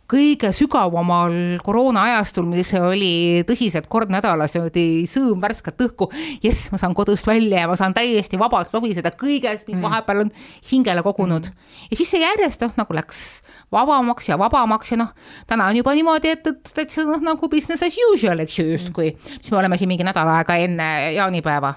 [0.10, 1.34] kõige sügavamal
[1.64, 6.10] koroona ajastul, mis oli tõsiselt kord nädalas, niimoodi sõõm värsket õhku.
[6.44, 9.86] jess, ma saan kodust välja ja ma saan täiesti vabalt lobiseda kõigest, mis mm.
[9.88, 10.32] vahepeal on
[10.70, 11.78] hingele kogunud mm..
[11.92, 15.14] ja siis see järjest noh, nagu läks vabamaks ja vabamaks ja noh,
[15.48, 19.14] täna on juba niimoodi, et, et täitsa noh, nagu business as usual, eks ju, justkui,
[19.38, 21.74] mis me oleme siin mingi nädal aega enne jaanipäeva.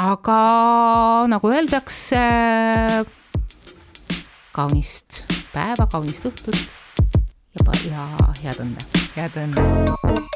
[0.00, 0.38] aga
[1.30, 2.24] nagu öeldakse,
[4.54, 5.22] kaunist
[5.52, 6.83] päeva, kaunist õhtut
[7.62, 8.08] ja, ja
[8.42, 8.86] head õnne.
[9.16, 10.33] head õnne.